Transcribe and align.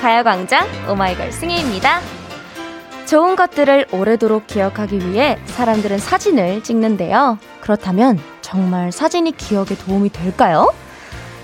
가요광장 0.00 0.66
오마이걸 0.90 1.32
승희입니다. 1.32 2.00
좋은 3.06 3.36
것들을 3.36 3.86
오래도록 3.92 4.46
기억하기 4.46 4.98
위해 4.98 5.38
사람들은 5.46 5.98
사진을 5.98 6.62
찍는데요. 6.62 7.38
그렇다면 7.60 8.18
정말 8.42 8.92
사진이 8.92 9.32
기억에 9.36 9.76
도움이 9.86 10.10
될까요? 10.10 10.72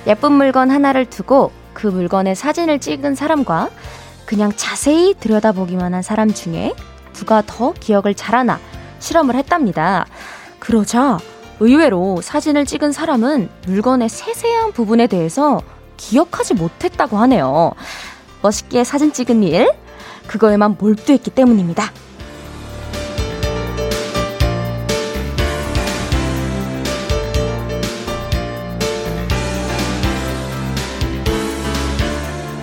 예쁜 0.06 0.32
물건 0.32 0.70
하나를 0.70 1.06
두고 1.06 1.52
그 1.72 1.86
물건의 1.86 2.34
사진을 2.34 2.80
찍은 2.80 3.14
사람과 3.14 3.70
그냥 4.26 4.52
자세히 4.54 5.14
들여다보기만 5.14 5.94
한 5.94 6.02
사람 6.02 6.32
중에 6.32 6.74
누가 7.14 7.42
더 7.46 7.72
기억을 7.72 8.14
잘하나 8.14 8.58
실험을 8.98 9.34
했답니다. 9.36 10.06
그러자 10.58 11.18
의외로 11.60 12.20
사진을 12.20 12.66
찍은 12.66 12.92
사람은 12.92 13.48
물건의 13.66 14.08
세세한 14.08 14.72
부분에 14.72 15.06
대해서 15.06 15.60
기억하지 15.96 16.54
못했다고 16.54 17.16
하네요. 17.18 17.72
멋있게 18.44 18.84
사진 18.84 19.10
찍은 19.10 19.42
일, 19.42 19.72
그거에만 20.26 20.76
몰두했기 20.78 21.30
때문입니다. 21.30 21.90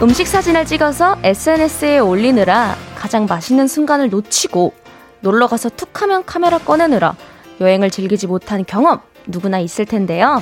음식 0.03 0.27
사진을 0.27 0.65
찍어서 0.65 1.17
SNS에 1.23 1.99
올리느라 1.99 2.75
가장 2.95 3.25
맛있는 3.25 3.67
순간을 3.67 4.09
놓치고 4.11 4.73
놀러 5.21 5.47
가서 5.47 5.69
툭 5.69 6.01
하면 6.01 6.23
카메라 6.25 6.59
꺼내느라 6.59 7.15
여행을 7.59 7.89
즐기지 7.89 8.27
못한 8.27 8.65
경험 8.65 8.99
누구나 9.27 9.59
있을 9.59 9.85
텐데요. 9.85 10.41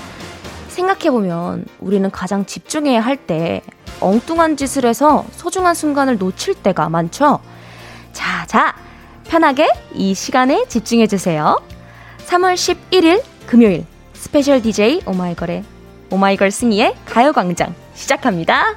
생각해보면 0.69 1.65
우리는 1.79 2.09
가장 2.11 2.45
집중해야 2.45 3.01
할 3.01 3.17
때 3.17 3.61
엉뚱한 4.01 4.57
짓을 4.57 4.85
해서 4.85 5.25
소중한 5.31 5.73
순간을 5.75 6.17
놓칠 6.17 6.55
때가 6.55 6.89
많죠. 6.89 7.39
자, 8.13 8.45
자, 8.47 8.75
편하게 9.25 9.67
이 9.93 10.13
시간에 10.13 10.65
집중해주세요. 10.67 11.61
3월 12.27 12.53
11일 12.55 13.23
금요일 13.47 13.85
special 14.13 14.61
DJ 14.61 15.01
오마이걸의 15.05 15.63
오마이걸 16.11 16.51
승희의 16.51 16.95
가요광장 17.05 17.73
시작합니다. 17.93 18.75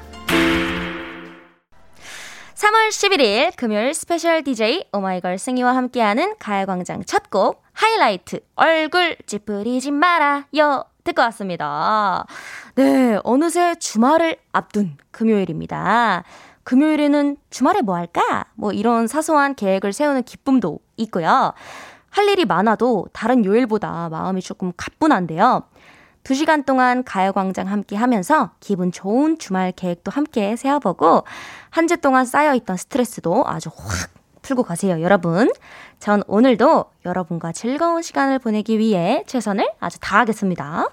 3월 2.54 2.88
11일 2.90 3.52
금요일 3.56 3.92
special 3.92 4.44
DJ 4.44 4.84
오마이걸 4.92 5.38
승희와 5.38 5.74
함께하는 5.74 6.34
가요광장 6.38 7.04
첫 7.04 7.22
곡 7.30 7.62
하이라이트 7.72 8.40
얼굴 8.54 9.16
찌푸리지 9.26 9.90
말아요 9.90 10.84
듣고 11.04 11.22
왔습니다. 11.22 12.24
네, 12.74 13.18
어느새 13.24 13.74
주말을 13.76 14.36
앞둔 14.52 14.96
금요일입니다. 15.10 16.22
금요일에는 16.64 17.36
주말에 17.50 17.82
뭐 17.82 17.96
할까? 17.96 18.44
뭐 18.54 18.72
이런 18.72 19.06
사소한 19.06 19.54
계획을 19.54 19.92
세우는 19.92 20.22
기쁨도 20.22 20.78
있고요. 20.98 21.52
할 22.10 22.28
일이 22.28 22.44
많아도 22.44 23.06
다른 23.12 23.44
요일보다 23.44 24.08
마음이 24.10 24.42
조금 24.42 24.72
가뿐한데요. 24.76 25.62
2시간 26.24 26.64
동안 26.64 27.02
가요광장 27.02 27.66
함께 27.66 27.96
하면서 27.96 28.50
기분 28.60 28.92
좋은 28.92 29.38
주말 29.38 29.72
계획도 29.72 30.12
함께 30.12 30.54
세워보고 30.54 31.24
한 31.70 31.88
주 31.88 31.96
동안 31.96 32.24
쌓여있던 32.24 32.76
스트레스도 32.76 33.44
아주 33.48 33.70
확 33.74 34.08
풀고 34.42 34.64
가세요, 34.64 35.00
여러분. 35.00 35.50
전 35.98 36.22
오늘도 36.26 36.84
여러분과 37.06 37.52
즐거운 37.52 38.02
시간을 38.02 38.38
보내기 38.38 38.78
위해 38.78 39.24
최선을 39.26 39.70
아주 39.80 39.98
다하겠습니다. 40.00 40.88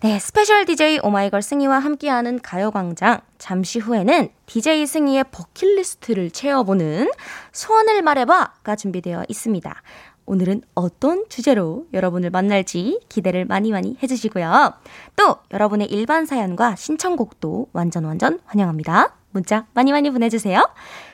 네, 0.00 0.18
special 0.18 0.66
DJ 0.66 1.00
오마이걸 1.02 1.40
승희와 1.40 1.78
함께하는 1.78 2.40
가요광장. 2.42 3.20
잠시 3.38 3.78
후에는 3.78 4.28
DJ 4.44 4.86
승희의 4.86 5.24
버킷리스트를 5.30 6.30
채워보는 6.30 7.10
소원을 7.52 8.02
말해봐가 8.02 8.76
준비되어 8.76 9.24
있습니다. 9.28 9.82
오늘은 10.26 10.62
어떤 10.74 11.24
주제로 11.28 11.86
여러분을 11.94 12.30
만날지 12.30 13.00
기대를 13.08 13.46
많이 13.46 13.70
많이 13.70 13.96
해주시고요. 14.02 14.74
또 15.14 15.36
여러분의 15.52 15.86
일반 15.86 16.26
사연과 16.26 16.76
신청곡도 16.76 17.68
완전 17.72 18.04
완전 18.04 18.40
환영합니다. 18.44 19.14
문자 19.30 19.66
많이 19.72 19.92
많이 19.92 20.10
보내주세요. 20.10 20.68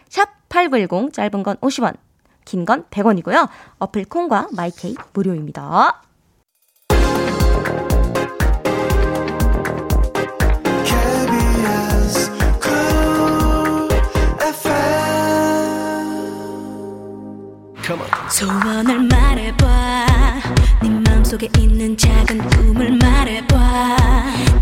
샵 0.09 0.42
8910 0.53 1.13
짧은 1.13 1.43
건 1.43 1.57
50원, 1.57 1.95
긴 2.45 2.65
건 2.67 2.85
100원이고요. 2.91 3.49
어플 3.79 4.05
콩과 4.05 4.49
마이케이 4.53 4.95
무료입니다. 5.15 6.03
소원을 18.31 19.01
말해봐. 19.09 20.07
네 20.83 20.89
맘속에 20.89 21.49
있는 21.59 21.97
작은 21.97 22.39
꿈을 22.51 22.93
말해봐. 22.97 23.97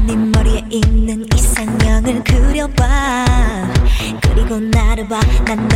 네 0.06 0.16
머리에 0.16 0.64
있는 0.70 1.24
이상형을 1.34 2.24
그려봐. 2.24 3.24
그리고 4.22 4.58
나를 4.58 5.06
봐난 5.08 5.68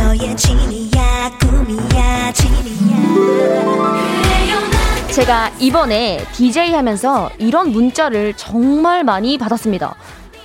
제가 5.11 5.49
이번에 5.59 6.25
DJ 6.33 6.73
하면서 6.73 7.29
이런 7.37 7.71
문자를 7.71 8.33
정말 8.35 9.03
많이 9.03 9.37
받았습니다. 9.37 9.95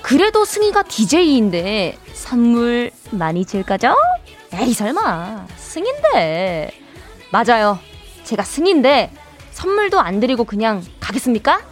그래도 0.03 0.45
승희가 0.45 0.85
DJ인데 0.85 1.97
선물 2.13 2.91
많이 3.11 3.45
줄 3.45 3.63
거죠? 3.63 3.95
에이 4.53 4.73
설마 4.73 5.47
승인데 5.57 6.71
맞아요. 7.33 7.79
제가 8.25 8.43
승인데 8.43 9.11
선물도 9.53 9.99
안 9.99 10.21
드리고 10.21 10.45
그냥 10.45 10.83
가겠습니까? 11.01 11.63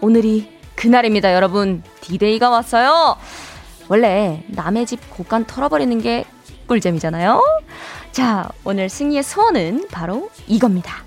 오늘이 0.00 0.50
그날입니다, 0.74 1.32
여러분. 1.32 1.82
디데이가 2.00 2.50
왔어요. 2.50 3.16
원래 3.88 4.44
남의 4.48 4.86
집 4.86 5.10
곳간 5.10 5.44
털어버리는 5.44 6.00
게 6.00 6.24
꿀잼이잖아요. 6.72 7.42
자, 8.12 8.48
오늘 8.64 8.88
승희의 8.88 9.22
소원은 9.22 9.88
바로 9.90 10.30
이겁니다. 10.46 11.04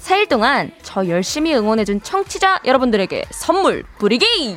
4일 0.00 0.28
동안 0.28 0.70
저 0.82 1.08
열심히 1.08 1.54
응원해준 1.54 2.02
청취자 2.02 2.60
여러분들에게 2.64 3.24
선물 3.30 3.82
뿌리기! 3.98 4.56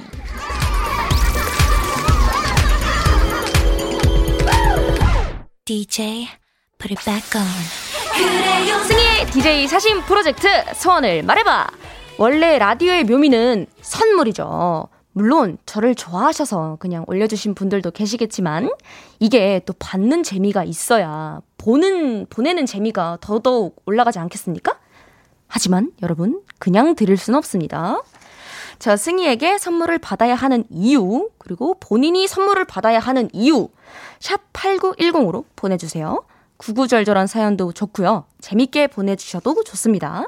DJ 5.66 6.28
put 6.78 6.94
it 6.94 7.06
back 7.06 7.40
on 7.40 7.48
승희의 8.86 9.26
DJ 9.32 9.68
사신 9.68 10.02
프로젝트 10.02 10.48
소원을 10.76 11.24
말해봐. 11.24 11.68
원래 12.18 12.60
라디오의 12.60 13.06
묘미는 13.06 13.66
선물이죠. 13.82 14.90
물론 15.14 15.58
저를 15.66 15.96
좋아하셔서 15.96 16.78
그냥 16.80 17.04
올려주신 17.08 17.54
분들도 17.54 17.92
계시겠지만 17.92 18.72
이게 19.20 19.62
또 19.66 19.74
받는 19.78 20.24
재미가 20.24 20.64
있어야 20.64 21.42
보는 21.58 22.28
보내는 22.30 22.66
재미가 22.66 23.18
더더욱 23.22 23.82
올라가지 23.86 24.20
않겠습니까? 24.20 24.78
하지만 25.48 25.92
여러분 26.02 26.42
그냥 26.60 26.96
드릴 26.96 27.18
순 27.18 27.36
없습니다. 27.36 28.02
저 28.80 28.96
승희에게 28.96 29.58
선물을 29.58 30.00
받아야 30.00 30.34
하는 30.34 30.64
이유 30.70 31.30
그리고 31.38 31.76
본인이 31.80 32.28
선물을 32.28 32.66
받아야 32.66 33.00
하는 33.00 33.30
이유 33.34 33.70
샵 34.20 34.52
8910으로 34.54 35.44
보내주세요. 35.56 36.24
구구절절한 36.58 37.28
사연도 37.28 37.74
좋고요. 37.74 38.26
재밌게 38.40 38.88
보내주셔도 38.88 39.64
좋습니다. 39.64 40.26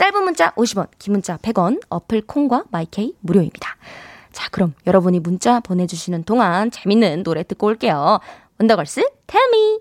짧은 0.00 0.24
문자 0.24 0.50
50원, 0.52 0.88
긴 0.98 1.12
문자 1.12 1.36
100원, 1.36 1.78
어플 1.90 2.22
콩과 2.22 2.64
마이케이 2.70 3.14
무료입니다. 3.20 3.76
자, 4.32 4.48
그럼 4.48 4.72
여러분이 4.86 5.20
문자 5.20 5.60
보내주시는 5.60 6.24
동안 6.24 6.70
재밌는 6.70 7.22
노래 7.22 7.42
듣고 7.42 7.66
올게요. 7.66 8.18
원더걸스, 8.58 9.06
텔미! 9.26 9.80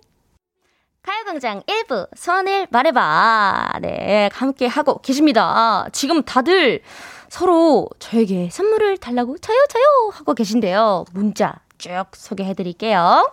가요광장 1.03 1.61
1부, 1.61 2.09
소원을 2.17 2.67
말해봐. 2.69 3.79
네, 3.81 4.29
함께 4.33 4.67
하고 4.67 4.99
계십니다. 4.99 5.87
지금 5.93 6.21
다들 6.23 6.81
서로 7.29 7.87
저에게 7.99 8.49
선물을 8.51 8.97
달라고 8.97 9.37
저요, 9.37 9.57
저요! 9.69 10.11
하고 10.11 10.33
계신데요. 10.33 11.05
문자 11.13 11.61
쭉 11.77 12.03
소개해 12.11 12.55
드릴게요. 12.55 13.31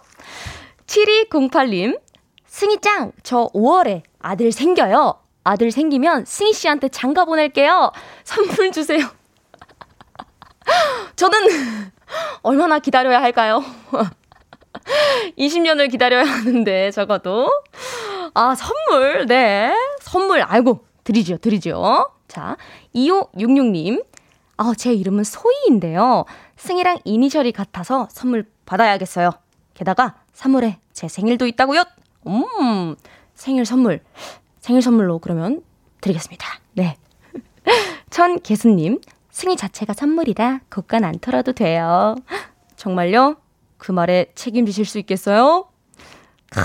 7208님, 0.87 2.01
승희짱, 2.47 3.11
저 3.25 3.49
5월에 3.53 4.03
아들 4.21 4.53
생겨요. 4.53 5.26
아들 5.47 5.71
생기면 5.71 6.25
승희 6.25 6.53
씨한테 6.53 6.89
장가 6.89 7.25
보낼게요. 7.25 7.93
선물 8.25 8.73
주세요. 8.73 9.07
저는 11.15 11.39
얼마나 12.43 12.81
기다려야 12.81 13.23
할까요? 13.23 13.63
20년을 15.39 15.89
기다려야 15.91 16.25
하는데, 16.25 16.91
적어도. 16.91 17.49
아, 18.35 18.57
선물, 18.57 19.27
네. 19.27 19.73
선물, 20.01 20.43
아이고, 20.43 20.85
드리죠, 21.05 21.39
드리죠. 21.39 22.11
자, 22.27 22.57
2566님. 22.95 24.05
아, 24.57 24.73
제 24.77 24.93
이름은 24.93 25.23
소희인데요. 25.23 26.25
승희랑 26.57 26.99
이니셜이 27.05 27.53
같아서 27.53 28.09
선물 28.11 28.51
받아야겠어요. 28.67 29.31
게다가 29.75 30.17
3월에 30.35 30.77
제 30.93 31.07
생일도 31.07 31.47
있다고요? 31.47 31.85
음, 32.27 32.97
생일 33.35 33.65
선물. 33.65 34.01
생일 34.67 34.83
선물로 34.83 35.21
그러면 35.21 35.63
드리겠습니다. 36.01 36.45
네. 36.73 36.97
천계수님, 38.11 39.01
승희 39.31 39.57
자체가 39.57 39.93
선물이라 39.93 40.63
고간 40.69 41.05
안 41.05 41.21
털어도 41.21 41.53
돼요. 41.53 42.17
정말요? 42.75 43.37
그 43.79 43.93
말에 43.93 44.27
책임지실 44.35 44.85
수 44.85 44.99
있겠어요? 44.99 45.69
크, 46.51 46.61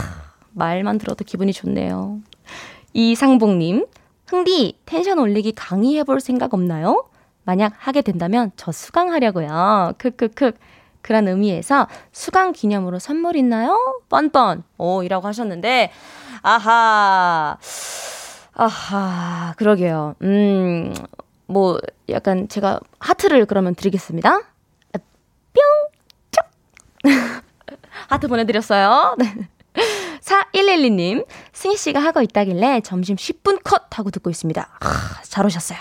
말만 0.49 0.97
들어도 0.97 1.23
기분이 1.23 1.53
좋네요. 1.53 2.21
이상봉님, 2.93 3.85
흥디 4.25 4.79
텐션 4.87 5.19
올리기 5.19 5.51
강의해볼 5.51 6.21
생각 6.21 6.55
없나요? 6.55 7.07
만약 7.43 7.73
하게 7.77 8.01
된다면 8.01 8.51
저 8.55 8.71
수강하려고요. 8.71 9.93
크크크. 9.99 10.53
그런 11.03 11.27
의미에서 11.27 11.87
수강 12.11 12.51
기념으로 12.51 12.97
선물 12.97 13.35
있나요? 13.35 13.77
뻔뻔. 14.09 14.63
오, 14.79 15.03
이라고 15.03 15.27
하셨는데, 15.27 15.91
아하. 16.41 17.57
아하, 18.53 19.53
그러게요. 19.57 20.15
음, 20.21 20.93
뭐, 21.47 21.79
약간 22.09 22.47
제가 22.47 22.79
하트를 22.99 23.45
그러면 23.45 23.75
드리겠습니다. 23.75 24.39
뿅! 25.53 25.63
쪽! 26.31 26.45
하트 28.09 28.27
보내 28.27 28.45
드렸어요. 28.45 29.15
네. 29.17 29.49
4112님, 30.21 31.25
승희 31.53 31.77
씨가 31.77 31.99
하고 31.99 32.21
있다길래 32.21 32.81
점심 32.81 33.15
10분 33.15 33.61
컷 33.63 33.97
하고 33.97 34.11
듣고 34.11 34.29
있습니다. 34.29 34.69
아, 34.79 35.21
잘 35.23 35.45
오셨어요. 35.45 35.79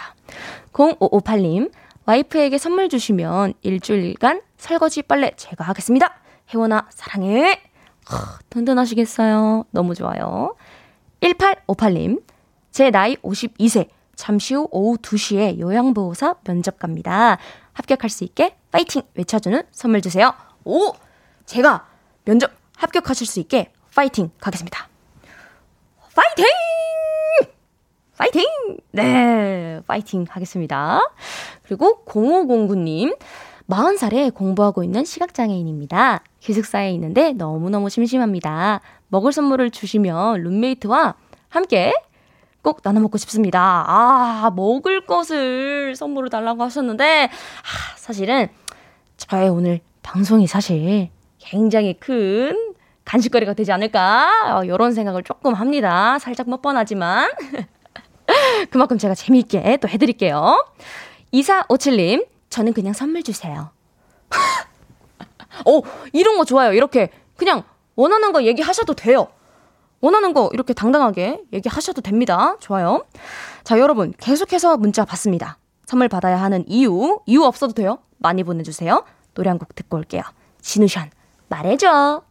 0558님, 0.72 1.70
와이프에게 2.06 2.58
선물 2.58 2.88
주시면 2.88 3.54
일주일간 3.62 4.42
설거지 4.56 5.02
빨래 5.02 5.32
제가 5.36 5.64
하겠습니다. 5.64 6.14
혜원아, 6.52 6.86
사랑해. 6.90 7.60
아, 8.08 8.38
든든하시겠어요. 8.50 9.64
너무 9.70 9.94
좋아요. 9.94 10.56
1858님, 11.20 12.23
제 12.70 12.91
나이 12.91 13.17
52세, 13.17 13.88
잠시 14.17 14.55
후 14.55 14.69
오후 14.70 14.97
2시에 14.99 15.58
요양보호사 15.58 16.37
면접 16.44 16.79
갑니다. 16.79 17.38
합격할 17.73 18.11
수 18.11 18.25
있게 18.25 18.56
파이팅 18.70 19.02
외쳐주는 19.14 19.62
선물 19.70 20.00
주세요. 20.02 20.35
오! 20.64 20.93
제가 21.47 21.87
면접 22.25 22.50
합격하실 22.76 23.26
수 23.26 23.41
있게 23.41 23.73
파이팅 23.94 24.31
가겠습니다. 24.41 24.88
파이팅! 26.14 26.44
파이팅! 28.17 28.44
네, 28.93 29.81
파이팅 29.87 30.26
하겠습니다. 30.29 31.00
그리고 31.62 32.05
0509님, 32.06 33.17
40살에 33.70 34.34
공부하고 34.34 34.82
있는 34.82 35.05
시각장애인입니다. 35.05 36.22
기숙사에 36.40 36.90
있는데 36.93 37.32
너무너무 37.32 37.88
심심합니다. 37.88 38.81
먹을 39.08 39.32
선물을 39.32 39.70
주시면 39.70 40.43
룸메이트와 40.43 41.14
함께 41.49 41.93
꼭 42.62 42.82
나눠 42.82 43.00
먹고 43.00 43.17
싶습니다. 43.17 43.84
아, 43.87 44.50
먹을 44.55 45.06
것을 45.06 45.94
선물을 45.96 46.28
달라고 46.28 46.62
하셨는데, 46.62 47.25
아, 47.25 47.96
사실은 47.96 48.49
저의 49.17 49.49
오늘 49.49 49.81
방송이 50.02 50.46
사실 50.46 51.08
굉장히 51.38 51.94
큰 51.99 52.75
간식거리가 53.05 53.55
되지 53.55 53.73
않을까, 53.73 54.58
어, 54.58 54.64
이런 54.64 54.93
생각을 54.93 55.23
조금 55.23 55.55
합니다. 55.55 56.19
살짝 56.19 56.46
뻔뻔하지만. 56.46 57.31
그만큼 58.70 58.99
제가 58.99 59.14
재미있게 59.14 59.78
또 59.78 59.88
해드릴게요. 59.88 60.64
2457님, 61.32 62.26
저는 62.50 62.73
그냥 62.73 62.93
선물 62.93 63.23
주세요. 63.23 63.70
어, 65.67 65.81
이런 66.12 66.37
거 66.37 66.44
좋아요. 66.44 66.73
이렇게 66.73 67.11
그냥 67.37 67.62
원하는 67.97 68.32
거 68.32 68.43
얘기하셔도 68.43 68.94
돼요. 68.94 69.29
원하는 70.00 70.32
거 70.32 70.50
이렇게 70.52 70.73
당당하게 70.75 71.41
얘기하셔도 71.52 72.00
됩니다. 72.00 72.56
좋아요. 72.61 73.05
자, 73.64 73.79
여러분, 73.79 74.12
계속해서 74.19 74.76
문자 74.79 75.05
받습니다. 75.05 75.58
선물 75.87 76.08
받아야 76.08 76.41
하는 76.41 76.64
이유, 76.69 77.20
이유 77.26 77.44
없어도 77.44 77.73
돼요. 77.75 77.99
많이 78.19 78.43
보내주세요. 78.44 79.05
노래 79.35 79.49
한 79.49 79.58
곡 79.58 79.75
듣고 79.75 79.97
올게요. 79.99 80.23
지누션, 80.60 81.10
말해줘. 81.49 82.23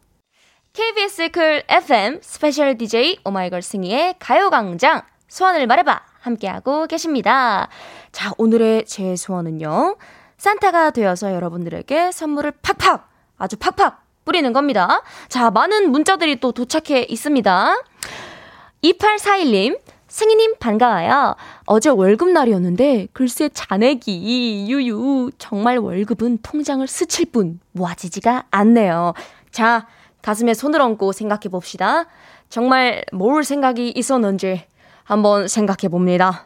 KBS 0.73 1.29
쿨 1.31 1.63
FM 1.67 2.19
스페셜 2.21 2.77
DJ 2.77 3.19
오마이걸 3.25 3.61
승희의 3.61 4.15
가요광장 4.19 5.01
소원을 5.27 5.65
말해봐 5.67 6.01
함께하고 6.19 6.87
계십니다. 6.87 7.69
자, 8.11 8.31
오늘의 8.37 8.85
제 8.85 9.15
소원은요. 9.15 9.97
산타가 10.37 10.91
되어서 10.91 11.33
여러분들에게 11.33 12.11
선물을 12.11 12.53
팍팍, 12.61 13.09
아주 13.37 13.57
팍팍 13.57 14.03
뿌리는 14.25 14.51
겁니다. 14.53 15.01
자, 15.27 15.51
많은 15.51 15.91
문자들이 15.91 16.39
또 16.39 16.51
도착해 16.51 17.05
있습니다. 17.09 17.75
2841님, 18.83 19.79
승희님 20.09 20.55
반가워요. 20.59 21.35
어제 21.65 21.89
월급날이었는데 21.89 23.09
글쎄 23.13 23.49
잔액이 23.53 24.65
유유 24.69 25.31
정말 25.37 25.77
월급은 25.77 26.39
통장을 26.41 26.85
스칠 26.87 27.27
뿐 27.31 27.59
모아지지가 27.73 28.45
않네요. 28.49 29.13
자 29.51 29.87
가슴에 30.21 30.53
손을 30.55 30.81
얹고 30.81 31.11
생각해 31.11 31.49
봅시다. 31.51 32.07
정말 32.49 33.05
뭘 33.13 33.43
생각이 33.43 33.91
있었는지 33.95 34.65
한번 35.09 35.47
생각해 35.47 35.89
봅니다. 35.89 36.45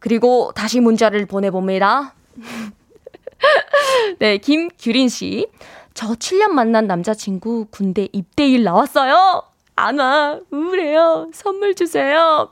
그리고 0.00 0.50
다시 0.56 0.80
문자를 0.80 1.24
보내봅니다. 1.26 2.14
네, 4.18 4.38
김규린 4.38 5.08
씨. 5.08 5.46
저 5.94 6.08
7년 6.08 6.48
만난 6.48 6.88
남자친구 6.88 7.68
군대 7.70 8.08
입대일 8.12 8.64
나왔어요. 8.64 9.40
안 9.76 10.00
와. 10.00 10.40
우울해요. 10.50 11.30
선물 11.32 11.76
주세요. 11.76 12.50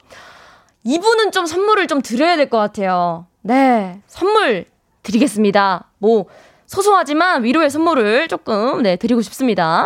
이분은 0.85 1.33
좀 1.33 1.47
선물을 1.47 1.89
좀 1.89 2.01
드려야 2.01 2.37
될 2.37 2.49
것 2.49 2.59
같아요. 2.59 3.27
네. 3.43 4.01
선물 4.07 4.67
드리겠습니다. 5.03 5.91
뭐, 5.99 6.27
소소하지만 6.67 7.43
위로의 7.43 7.71
선물을 7.71 8.29
조금, 8.29 8.83
네, 8.85 8.95
드리고 8.95 9.21
싶습니다. 9.23 9.85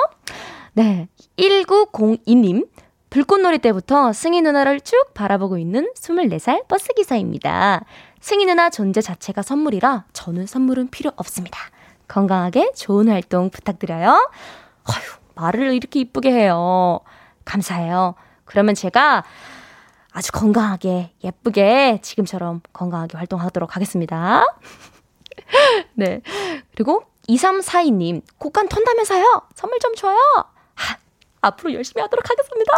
네. 0.74 1.08
1902님. 1.38 2.66
불꽃놀이 3.10 3.58
때부터 3.58 4.12
승희 4.12 4.42
누나를 4.42 4.80
쭉 4.80 5.14
바라보고 5.14 5.58
있는 5.58 5.90
24살 5.94 6.68
버스기사입니다. 6.68 7.84
승희 8.20 8.44
누나 8.46 8.68
존재 8.68 9.00
자체가 9.00 9.42
선물이라 9.42 10.04
저는 10.12 10.46
선물은 10.46 10.88
필요 10.88 11.10
없습니다. 11.16 11.58
건강하게 12.06 12.72
좋은 12.74 13.08
활동 13.08 13.50
부탁드려요. 13.50 14.10
어휴, 14.10 15.18
말을 15.34 15.74
이렇게 15.74 16.00
이쁘게 16.00 16.30
해요. 16.30 17.00
감사해요. 17.44 18.14
그러면 18.44 18.74
제가 18.74 19.24
아주 20.12 20.32
건강하게, 20.32 21.12
예쁘게, 21.22 22.00
지금처럼 22.02 22.60
건강하게 22.72 23.16
활동하도록 23.18 23.76
하겠습니다. 23.76 24.44
네. 25.94 26.22
그리고 26.74 27.04
2342님, 27.28 28.22
곡간 28.38 28.68
턴다면서요? 28.68 29.42
선물 29.54 29.78
좀 29.78 29.94
줘요? 29.94 30.18
하, 31.40 31.48
앞으로 31.48 31.72
열심히 31.74 32.02
하도록 32.02 32.24
하겠습니다. 32.28 32.72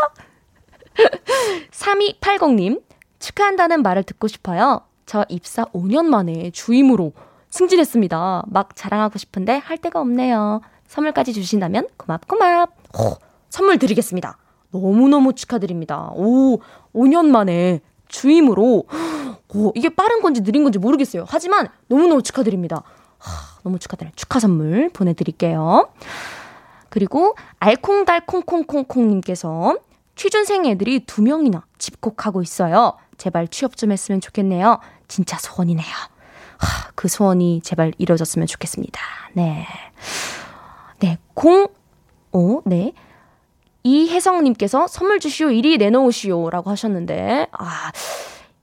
3280님, 1.70 2.82
축하한다는 3.18 3.82
말을 3.82 4.02
듣고 4.04 4.28
싶어요. 4.28 4.82
저 5.06 5.24
입사 5.28 5.64
5년 5.66 6.06
만에 6.06 6.50
주임으로 6.50 7.12
승진했습니다. 7.50 8.44
막 8.46 8.76
자랑하고 8.76 9.18
싶은데 9.18 9.56
할 9.56 9.78
데가 9.78 10.00
없네요. 10.00 10.60
선물까지 10.86 11.32
주신다면 11.32 11.88
고맙고맙. 11.96 12.70
호, 12.98 13.16
선물 13.48 13.78
드리겠습니다. 13.78 14.38
너무너무 14.70 15.32
축하드립니다. 15.34 16.10
오, 16.14 16.58
5년 16.94 17.26
만에 17.26 17.80
주임으로. 18.08 18.84
오, 19.52 19.72
이게 19.74 19.88
빠른 19.88 20.20
건지 20.22 20.42
느린 20.42 20.62
건지 20.62 20.78
모르겠어요. 20.78 21.24
하지만 21.26 21.68
너무너무 21.88 22.22
축하드립니다. 22.22 22.82
하, 23.18 23.60
너무 23.62 23.78
축하드려요. 23.78 24.12
축하 24.14 24.38
선물 24.38 24.90
보내드릴게요. 24.90 25.88
그리고 26.90 27.34
알콩달콩콩콩콩님께서 27.58 29.78
취준생 30.16 30.66
애들이 30.66 31.06
두 31.06 31.22
명이나 31.22 31.64
집콕하고 31.78 32.42
있어요. 32.42 32.98
제발 33.16 33.48
취업 33.48 33.76
좀 33.76 33.92
했으면 33.92 34.20
좋겠네요. 34.20 34.80
진짜 35.08 35.38
소원이네요. 35.38 35.86
하, 36.58 36.90
그 36.94 37.08
소원이 37.08 37.62
제발 37.62 37.92
이루어졌으면 37.96 38.46
좋겠습니다. 38.46 39.00
네. 39.32 39.66
네, 40.98 41.16
공, 41.32 41.68
오, 42.32 42.60
네. 42.66 42.92
이혜성님께서 43.82 44.88
선물 44.88 45.20
주시오, 45.20 45.50
이리 45.50 45.78
내놓으시오. 45.78 46.50
라고 46.50 46.68
하셨는데, 46.70 47.46
아, 47.52 47.92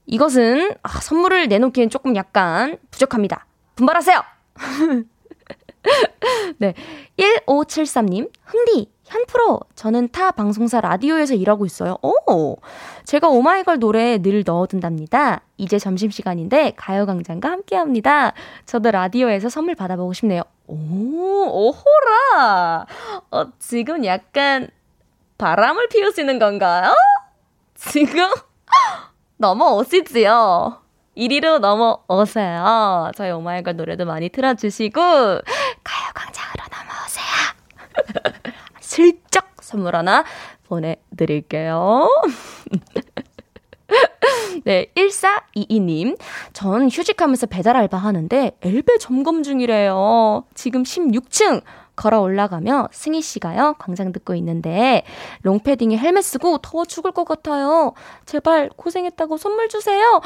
이것은, 0.05 0.75
아, 0.83 0.99
선물을 0.99 1.47
내놓기엔 1.47 1.89
조금 1.89 2.15
약간 2.15 2.77
부족합니다. 2.91 3.47
분발하세요! 3.75 4.21
네. 6.57 6.73
1573님, 7.17 8.29
흥디, 8.45 8.91
현프로, 9.05 9.61
저는 9.75 10.09
타 10.09 10.31
방송사 10.31 10.81
라디오에서 10.81 11.33
일하고 11.33 11.65
있어요. 11.65 11.97
오! 12.01 12.57
제가 13.05 13.29
오마이걸 13.29 13.79
노래 13.79 14.17
늘 14.17 14.43
넣어둔답니다. 14.45 15.41
이제 15.57 15.79
점심시간인데 15.79 16.73
가요광장과 16.75 17.49
함께 17.49 17.75
합니다. 17.75 18.33
저도 18.65 18.91
라디오에서 18.91 19.49
선물 19.49 19.75
받아보고 19.75 20.13
싶네요. 20.13 20.41
오, 20.67 20.75
오호라! 20.75 22.85
어, 23.31 23.45
지금 23.59 24.03
약간 24.05 24.67
바람을 25.37 25.87
피우시는 25.89 26.39
건가요? 26.39 26.93
지금 27.75 28.29
넘어오시지요? 29.37 30.86
이리로 31.17 31.57
넘어오세요. 31.59 33.11
저희 33.15 33.31
오마이걸 33.31 33.75
노래도 33.75 34.05
많이 34.05 34.29
틀어주시고, 34.29 35.01
가요광장으로 35.01 36.63
넘어오세요. 36.71 37.25
슬쩍 38.79 39.47
선물 39.61 39.95
하나 39.95 40.23
보내드릴게요. 40.67 42.07
네, 44.63 44.91
1422님. 44.95 46.17
전 46.53 46.87
휴직하면서 46.89 47.47
배달 47.47 47.75
알바 47.77 47.97
하는데 47.97 48.51
엘베 48.61 48.97
점검 48.99 49.41
중이래요. 49.41 50.43
지금 50.53 50.83
16층 50.83 51.63
걸어 51.95 52.21
올라가며 52.21 52.89
승희 52.91 53.23
씨가요, 53.23 53.73
광장 53.79 54.11
듣고 54.11 54.35
있는데, 54.35 55.03
롱패딩에 55.41 55.97
헬멧 55.97 56.23
쓰고 56.23 56.59
더워 56.59 56.85
죽을 56.85 57.11
것 57.11 57.25
같아요. 57.25 57.93
제발 58.25 58.69
고생했다고 58.75 59.37
선물 59.37 59.67
주세요. 59.67 60.21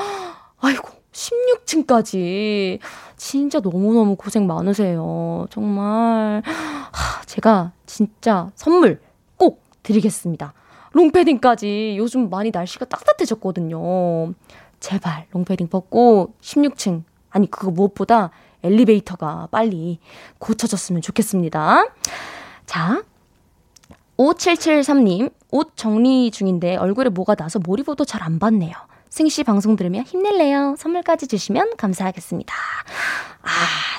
아이고, 0.61 0.89
16층까지. 1.11 2.79
진짜 3.17 3.59
너무너무 3.59 4.15
고생 4.15 4.47
많으세요. 4.47 5.45
정말. 5.49 6.41
하, 6.45 7.21
제가 7.25 7.71
진짜 7.85 8.51
선물 8.55 9.01
꼭 9.37 9.61
드리겠습니다. 9.83 10.53
롱패딩까지 10.93 11.95
요즘 11.97 12.29
많이 12.29 12.51
날씨가 12.51 12.85
따뜻해졌거든요. 12.85 14.33
제발 14.79 15.27
롱패딩 15.31 15.67
벗고 15.67 16.33
16층. 16.41 17.03
아니, 17.29 17.49
그거 17.49 17.71
무엇보다 17.71 18.31
엘리베이터가 18.63 19.47
빨리 19.51 19.99
고쳐졌으면 20.39 21.01
좋겠습니다. 21.01 21.85
자, 22.65 23.03
5773님, 24.17 25.31
옷 25.51 25.71
정리 25.75 26.29
중인데 26.31 26.75
얼굴에 26.75 27.09
뭐가 27.09 27.35
나서 27.35 27.59
몰입어도 27.59 28.05
잘안 28.05 28.39
받네요. 28.39 28.73
승씨 29.11 29.43
방송 29.43 29.75
들으며 29.75 30.01
힘낼래요. 30.03 30.75
선물까지 30.77 31.27
주시면 31.27 31.75
감사하겠습니다. 31.77 32.55
아, 33.41 33.49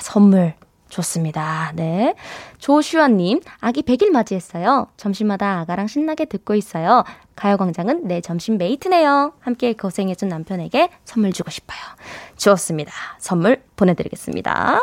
선물. 0.01 0.55
좋습니다. 0.89 1.71
네. 1.75 2.13
조슈아님, 2.59 3.39
아기 3.59 3.81
100일 3.81 4.11
맞이했어요. 4.11 4.87
점심마다 4.97 5.61
아가랑 5.61 5.87
신나게 5.87 6.25
듣고 6.25 6.53
있어요. 6.53 7.03
가요광장은 7.35 8.07
내 8.07 8.21
점심 8.21 8.57
메이트네요. 8.57 9.33
함께 9.39 9.73
고생해준 9.73 10.29
남편에게 10.29 10.89
선물 11.03 11.31
주고 11.33 11.49
싶어요. 11.49 11.79
좋습니다. 12.37 12.91
선물 13.17 13.63
보내드리겠습니다. 13.75 14.79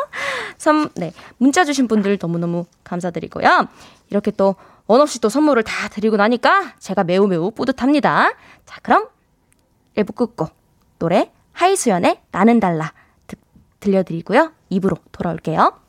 선, 0.57 0.89
네. 0.95 1.13
문자 1.37 1.63
주신 1.63 1.87
분들 1.87 2.17
너무너무 2.21 2.65
감사드리고요. 2.83 3.67
이렇게 4.09 4.31
또, 4.31 4.55
원 4.87 4.99
없이 4.99 5.21
또 5.21 5.29
선물을 5.29 5.63
다 5.63 5.87
드리고 5.87 6.17
나니까 6.17 6.73
제가 6.79 7.05
매우 7.05 7.27
매우 7.27 7.51
뿌듯합니다. 7.51 8.33
자, 8.65 8.79
그럼 8.81 9.07
1부 9.95 10.15
끝고 10.15 10.47
노래 10.99 11.31
하이수연의 11.53 12.21
나는 12.31 12.59
달라 12.59 12.93
드, 13.27 13.35
들려드리고요. 13.79 14.51
2부로 14.71 14.99
돌아올게요. 15.11 15.79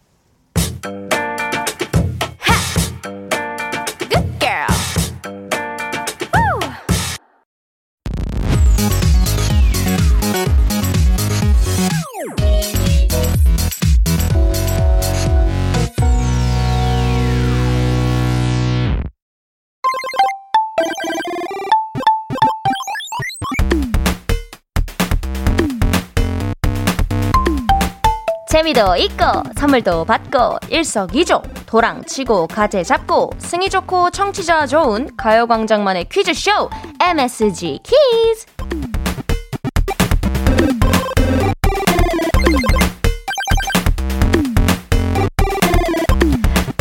재미도 28.63 28.95
있고 28.95 29.25
선물도 29.57 30.05
받고 30.05 30.59
일석이조 30.71 31.43
도랑치고 31.67 32.47
가재 32.47 32.85
잡고 32.85 33.33
승이 33.39 33.69
좋고 33.69 34.11
청취자 34.11 34.69
좋은 34.69 35.17
가요광장만의 35.17 36.09
퀴즈쇼 36.09 36.71
MSG 37.01 37.81
퀴즈 37.83 38.47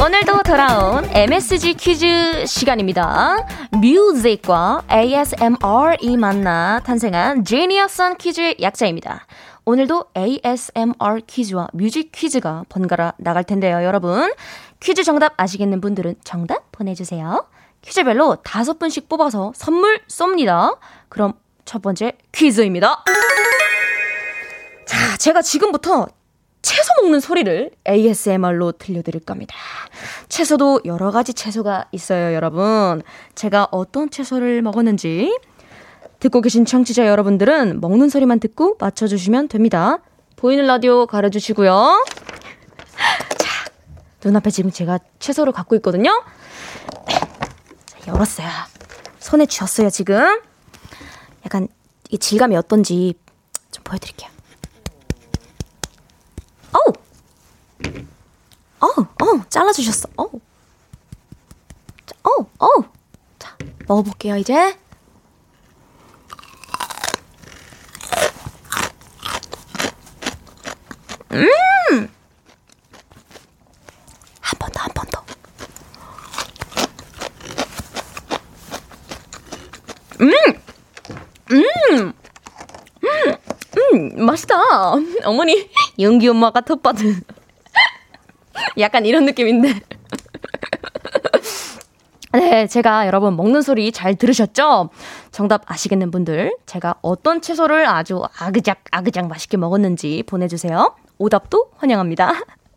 오늘도 0.04 0.44
돌아온 0.44 1.04
MSG 1.12 1.74
퀴즈 1.76 2.46
시간입니다. 2.46 3.38
뮤직과 3.82 4.84
ASMR이 4.92 6.18
만나 6.18 6.80
탄생한 6.84 7.44
지니어선 7.44 8.18
퀴즈 8.18 8.56
약자입니다. 8.62 9.26
오늘도 9.72 10.08
ASMR 10.18 11.22
퀴즈와 11.26 11.70
뮤직 11.72 12.12
퀴즈가 12.12 12.66
번갈아 12.68 13.14
나갈 13.18 13.46
텐데요, 13.46 13.86
여러분. 13.86 14.34
퀴즈 14.82 15.02
정답 15.06 15.34
아시겠는 15.38 15.80
분들은 15.80 16.16
정답 16.26 16.74
보내주세요. 16.74 17.48
퀴즈별로 17.82 18.36
다섯 18.44 18.80
분씩 18.80 19.08
뽑아서 19.08 19.54
선물 19.56 20.02
쏩니다. 20.10 20.78
그럼 21.08 21.36
첫 21.64 21.82
번째 21.82 22.18
퀴즈입니다. 22.34 23.06
자, 24.86 25.16
제가 25.16 25.42
지금부터 25.42 26.08
채소 26.62 26.92
먹는 27.02 27.22
소리를 27.22 27.72
ASMR로 27.88 28.74
들려드릴 28.74 29.22
겁니다. 29.22 29.56
채소도 30.28 30.82
여러 30.84 31.12
가지 31.12 31.34
채소가 31.34 31.86
있어요, 31.94 32.36
여러분. 32.36 33.02
제가 33.36 33.70
어떤 33.72 34.10
채소를 34.10 34.62
먹었는지 34.64 35.34
듣고 36.22 36.42
계신 36.42 36.66
청취자 36.66 37.08
여러분들은 37.08 37.82
먹는 37.82 38.08
소리만 38.08 38.40
듣고 38.40 38.78
맞춰주시면 38.80 39.48
됩니다. 39.48 39.98
보이는 40.36 40.66
라디오 40.68 41.08
가려주시고요. 41.08 42.06
자, 43.40 43.66
눈앞에 44.24 44.52
지금 44.52 44.72
제가 44.72 45.00
채소를 45.18 45.52
갖고 45.52 45.76
있거든요. 45.78 46.12
자, 47.88 48.00
열었어요. 48.08 48.48
손에 49.20 49.48
쥐었어요, 49.48 49.90
지금. 49.90 50.40
약간 51.44 51.68
이 52.12 52.20
질감이 52.20 52.56
어떤지 52.56 53.16
좀 53.72 53.84
보여드릴게요. 53.84 54.30
어우! 56.74 56.94
어우, 58.80 59.06
어우, 59.24 59.42
잘라주셨어. 59.50 60.08
어우. 60.18 60.40
어우, 62.24 62.46
어우. 62.60 62.84
자, 63.40 63.58
먹어볼게요, 63.88 64.38
이제. 64.38 64.78
음! 71.34 72.10
한 74.42 74.60
번 74.60 74.70
더, 74.72 74.82
한 74.82 74.90
번 74.94 75.06
더. 75.12 75.24
음! 80.22 80.32
음! 81.52 82.14
음! 83.04 83.36
음! 83.94 84.26
맛있다. 84.26 84.56
어머니, 85.26 85.70
연기 86.00 86.28
엄마가 86.28 86.62
텃밭은. 86.62 87.22
약간 88.80 89.06
이런 89.06 89.26
느낌인데. 89.26 89.80
네, 92.34 92.66
제가 92.68 93.08
여러분 93.08 93.36
먹는 93.36 93.62
소리 93.62 93.92
잘 93.92 94.16
들으셨죠? 94.16 94.90
정답 95.32 95.64
아시겠는 95.70 96.12
분들, 96.12 96.56
제가 96.66 96.96
어떤 97.02 97.42
채소를 97.42 97.86
아주 97.88 98.22
아그작 98.38 98.84
아그작 98.92 99.28
맛있게 99.28 99.58
먹었는지 99.58 100.24
보내주세요. 100.28 100.96
오답도 101.22 101.72
환영합니다. 101.78 102.34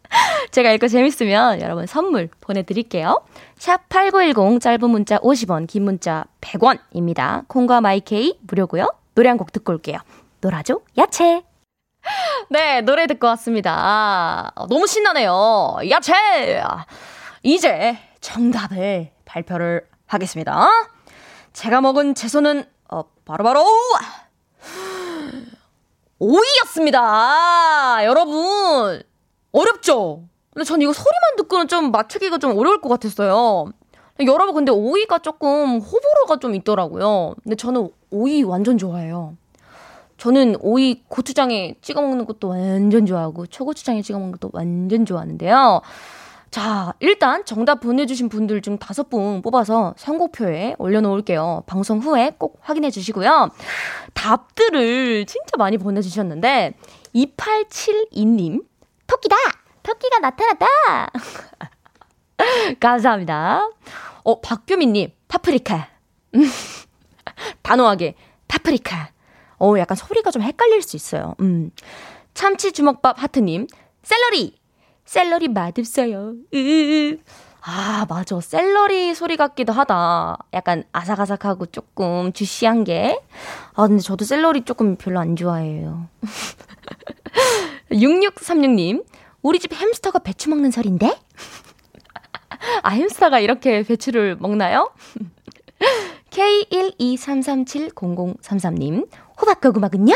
제가 0.52 0.70
읽고 0.72 0.86
재밌으면 0.88 1.60
여러분 1.62 1.86
선물 1.86 2.28
보내드릴게요. 2.40 3.22
샵 3.56 3.88
8910 3.88 4.60
짧은 4.60 4.90
문자 4.90 5.18
50원, 5.18 5.66
긴 5.66 5.84
문자 5.84 6.24
100원입니다. 6.40 7.48
콩과 7.48 7.80
마이케이 7.80 8.38
무료고요. 8.42 8.88
노래 9.14 9.28
한 9.28 9.38
곡 9.38 9.50
듣고 9.52 9.72
올게요. 9.72 9.98
놀아줘 10.40 10.80
야채. 10.98 11.42
네, 12.50 12.82
노래 12.82 13.06
듣고 13.06 13.26
왔습니다. 13.28 14.52
너무 14.68 14.86
신나네요. 14.86 15.78
야채! 15.90 16.12
이제 17.42 17.96
정답을 18.20 19.10
발표를 19.24 19.86
하겠습니다. 20.06 20.68
제가 21.54 21.80
먹은 21.80 22.14
채소는 22.14 22.64
어, 22.90 23.04
바로바로 23.24 23.64
오이였습니다. 26.18 28.04
여러분 28.04 29.02
어렵죠? 29.52 30.24
근데 30.52 30.64
전 30.64 30.80
이거 30.80 30.92
소리만 30.92 31.36
듣고는 31.38 31.68
좀 31.68 31.90
맞추기가 31.90 32.38
좀 32.38 32.56
어려울 32.56 32.80
것 32.80 32.88
같았어요. 32.88 33.66
여러분 34.20 34.54
근데 34.54 34.70
오이가 34.70 35.18
조금 35.18 35.78
호불호가 35.78 36.38
좀 36.40 36.54
있더라고요. 36.54 37.34
근데 37.42 37.56
저는 37.56 37.88
오이 38.10 38.44
완전 38.44 38.78
좋아해요. 38.78 39.36
저는 40.16 40.56
오이 40.60 41.02
고추장에 41.08 41.74
찍어 41.82 42.00
먹는 42.00 42.24
것도 42.26 42.48
완전 42.48 43.04
좋아하고 43.04 43.46
초고추장에 43.46 44.02
찍어 44.02 44.18
먹는 44.18 44.38
것도 44.38 44.50
완전 44.52 45.04
좋아하는데요. 45.04 45.82
자, 46.54 46.94
일단 47.00 47.44
정답 47.44 47.80
보내주신 47.80 48.28
분들 48.28 48.62
중 48.62 48.78
다섯 48.78 49.10
분 49.10 49.42
뽑아서 49.42 49.92
선곡표에 49.96 50.76
올려놓을게요. 50.78 51.64
방송 51.66 51.98
후에 51.98 52.36
꼭 52.38 52.60
확인해 52.60 52.92
주시고요. 52.92 53.48
답들을 54.14 55.26
진짜 55.26 55.56
많이 55.58 55.78
보내주셨는데, 55.78 56.74
2872님, 57.12 58.64
토끼다! 59.08 59.34
토끼가 59.82 60.20
나타났다! 60.20 60.66
감사합니다. 62.78 63.68
어, 64.22 64.40
박규민님, 64.40 65.10
파프리카. 65.26 65.88
단호하게, 67.62 68.14
파프리카. 68.46 69.10
어, 69.58 69.74
약간 69.76 69.96
소리가 69.96 70.30
좀 70.30 70.42
헷갈릴 70.42 70.82
수 70.82 70.94
있어요. 70.94 71.34
음. 71.40 71.72
참치 72.32 72.70
주먹밥 72.70 73.20
하트님, 73.20 73.66
샐러리! 74.04 74.63
샐러리 75.04 75.48
맛없어요. 75.48 76.34
아, 77.66 78.04
맞아. 78.08 78.40
샐러리 78.40 79.14
소리 79.14 79.36
같기도 79.36 79.72
하다. 79.72 80.38
약간 80.52 80.84
아삭아삭하고 80.92 81.66
조금 81.66 82.32
주시한 82.32 82.84
게. 82.84 83.20
아, 83.74 83.86
근데 83.86 84.02
저도 84.02 84.24
샐러리 84.24 84.64
조금 84.64 84.96
별로 84.96 85.20
안 85.20 85.36
좋아해요. 85.36 86.08
6636님, 87.90 89.04
우리 89.42 89.58
집 89.58 89.74
햄스터가 89.74 90.20
배추 90.20 90.48
먹는 90.50 90.70
소린데? 90.70 91.06
아, 92.82 92.88
햄스터가 92.90 93.40
이렇게 93.40 93.82
배추를 93.82 94.36
먹나요? 94.36 94.90
K123370033님, 96.30 99.08
호박 99.40 99.60
고구마군요? 99.60 100.14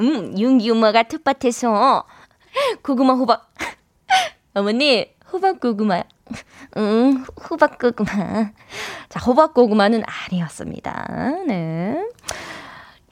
음, 0.00 0.36
윤기우마가 0.38 1.02
텃밭에서 1.04 2.04
고구마 2.82 3.14
호박. 3.14 3.52
어머니, 4.54 5.06
호박 5.32 5.60
고구마. 5.60 6.02
음, 6.76 7.24
호박 7.48 7.78
고구마. 7.78 8.50
자, 9.08 9.20
호박 9.20 9.54
고구마는 9.54 10.02
아니었습니다. 10.06 11.34
네. 11.46 12.04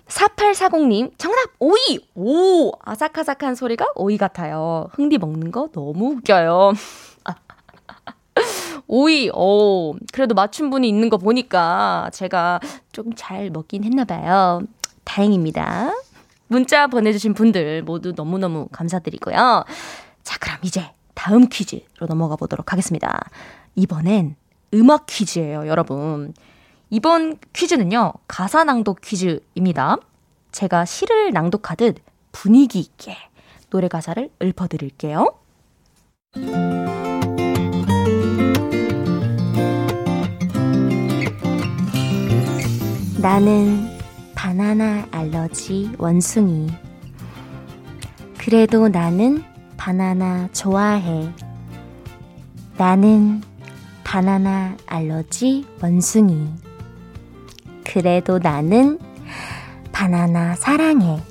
4840님, 0.06 1.12
정답! 1.18 1.50
오이! 1.58 2.00
오! 2.14 2.72
아삭아삭한 2.82 3.54
소리가 3.54 3.86
오이 3.94 4.16
같아요. 4.16 4.88
흥디 4.92 5.18
먹는 5.18 5.52
거 5.52 5.68
너무 5.72 6.12
웃겨요. 6.16 6.72
오이, 8.88 9.30
오, 9.34 9.94
그래도 10.12 10.34
맞춘 10.34 10.70
분이 10.70 10.88
있는 10.88 11.10
거 11.10 11.18
보니까 11.18 12.10
제가 12.12 12.58
좀잘 12.92 13.50
먹긴 13.50 13.84
했나 13.84 14.04
봐요. 14.04 14.62
다행입니다. 15.04 15.92
문자 16.48 16.86
보내주신 16.86 17.34
분들 17.34 17.82
모두 17.82 18.12
너무너무 18.16 18.68
감사드리고요. 18.72 19.64
자, 20.22 20.38
그럼 20.38 20.58
이제 20.62 20.90
다음 21.14 21.48
퀴즈로 21.48 22.06
넘어가 22.08 22.36
보도록 22.36 22.72
하겠습니다. 22.72 23.20
이번엔 23.74 24.36
음악 24.74 25.06
퀴즈예요, 25.06 25.66
여러분. 25.66 26.34
이번 26.90 27.38
퀴즈는요, 27.52 28.12
가사 28.26 28.64
낭독 28.64 29.00
퀴즈입니다. 29.02 29.96
제가 30.52 30.84
시를 30.84 31.32
낭독하듯 31.32 31.96
분위기 32.32 32.80
있게 32.80 33.16
노래 33.70 33.88
가사를 33.88 34.30
읊어드릴게요. 34.42 35.34
나는 43.20 43.97
바나나 44.58 45.06
알러지 45.12 45.92
원숭이. 45.98 46.68
그래도 48.36 48.88
나는 48.88 49.44
바나나 49.76 50.48
좋아해. 50.52 51.32
나는 52.76 53.40
바나나 54.02 54.76
알러지 54.84 55.64
원숭이. 55.80 56.48
그래도 57.84 58.40
나는 58.40 58.98
바나나 59.92 60.56
사랑해. 60.56 61.22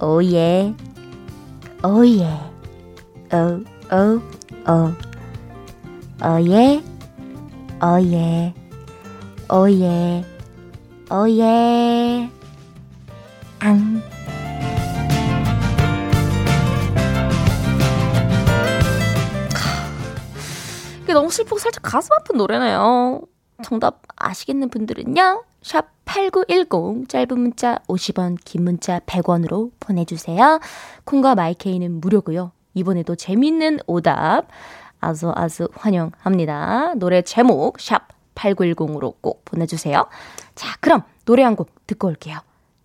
오예, 0.00 0.74
오예, 1.84 2.24
오, 3.34 3.94
오, 3.94 4.20
오. 4.72 4.92
오예, 6.26 6.82
오예, 7.84 8.54
오예, 9.52 10.24
오예, 11.12 12.30
앙. 13.58 14.00
이게 21.02 21.12
너무 21.12 21.30
슬프고 21.30 21.58
살짝 21.58 21.82
가슴 21.82 22.12
아픈 22.12 22.36
노래네요. 22.36 23.22
정답 23.64 24.02
아시겠는 24.14 24.70
분들은요. 24.70 25.42
샵 25.62 25.88
8910 26.04 27.08
짧은 27.08 27.38
문자 27.38 27.80
50원 27.88 28.36
긴 28.44 28.62
문자 28.62 29.00
100원으로 29.00 29.72
보내주세요. 29.80 30.60
콩과 31.04 31.34
마이케이는 31.34 32.00
무료고요. 32.00 32.52
이번에도 32.74 33.16
재밌는 33.16 33.80
오답 33.88 34.46
아주 35.00 35.32
아주 35.34 35.68
환영합니다. 35.74 36.94
노래 36.94 37.22
제목 37.22 37.80
샵 37.80 38.19
8910으로 38.40 39.14
꼭 39.20 39.44
보내주세요. 39.44 40.08
자 40.54 40.76
그럼 40.80 41.02
노래 41.24 41.42
한 41.42 41.54
곡 41.56 41.86
듣고 41.86 42.08
올게요. 42.08 42.38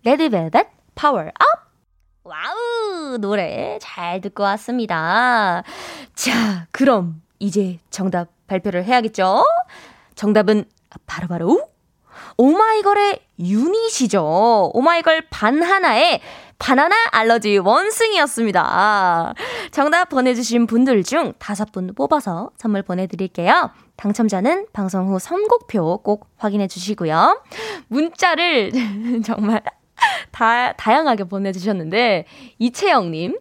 레드벨벳 0.04 0.68
파워업 0.94 1.32
와우 2.24 3.18
노래 3.18 3.78
잘 3.80 4.20
듣고 4.20 4.42
왔습니다. 4.42 5.62
자 6.14 6.66
그럼 6.70 7.22
이제 7.38 7.78
정답 7.90 8.28
발표를 8.46 8.84
해야겠죠? 8.84 9.44
정답은 10.14 10.64
바로바로 11.06 11.46
바로 11.56 11.70
오마이걸의 12.38 13.20
유닛이죠. 13.38 14.70
오마이걸 14.74 15.28
반 15.30 15.62
하나의 15.62 16.20
바나나 16.58 16.94
알러지 17.12 17.58
원숭이였습니다. 17.58 19.34
정답 19.70 20.08
보내주신 20.08 20.66
분들 20.66 21.04
중 21.04 21.32
다섯 21.38 21.70
분 21.72 21.94
뽑아서 21.94 22.50
선물 22.56 22.82
보내드릴게요. 22.82 23.70
당첨자는 23.96 24.66
방송 24.72 25.08
후 25.08 25.18
선곡표 25.18 25.98
꼭 25.98 26.28
확인해 26.36 26.66
주시고요. 26.66 27.42
문자를 27.88 28.72
정말 29.24 29.62
다, 30.30 30.72
다양하게 30.74 31.24
보내주셨는데, 31.24 32.26
이채영님, 32.58 33.38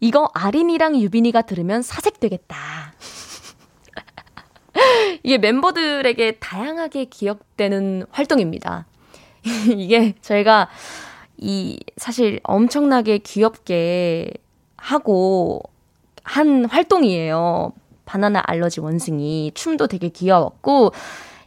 이거 0.00 0.28
아린이랑 0.34 0.96
유빈이가 0.96 1.42
들으면 1.42 1.82
사색되겠다. 1.82 2.56
이게 5.22 5.38
멤버들에게 5.38 6.32
다양하게 6.32 7.06
기억되는 7.06 8.06
활동입니다. 8.10 8.86
이게 9.74 10.14
저희가 10.20 10.68
이 11.38 11.78
사실 11.96 12.40
엄청나게 12.42 13.18
귀엽게 13.18 14.32
하고 14.76 15.62
한 16.22 16.64
활동이에요. 16.64 17.72
바나나 18.04 18.42
알러지 18.46 18.80
원숭이. 18.80 19.52
춤도 19.54 19.86
되게 19.88 20.08
귀여웠고, 20.08 20.92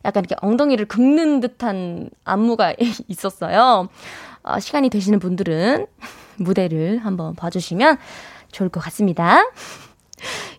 약간 0.06 0.24
이렇게 0.24 0.36
엉덩이를 0.42 0.86
긁는 0.86 1.42
듯한 1.42 2.10
안무가 2.24 2.74
있었어요. 3.08 3.90
어, 4.44 4.60
시간이 4.60 4.90
되시는 4.90 5.20
분들은 5.20 5.88
무대를 6.38 7.00
한번 7.00 7.36
봐주시면 7.36 7.98
좋을 8.52 8.70
것 8.70 8.80
같습니다. 8.82 9.42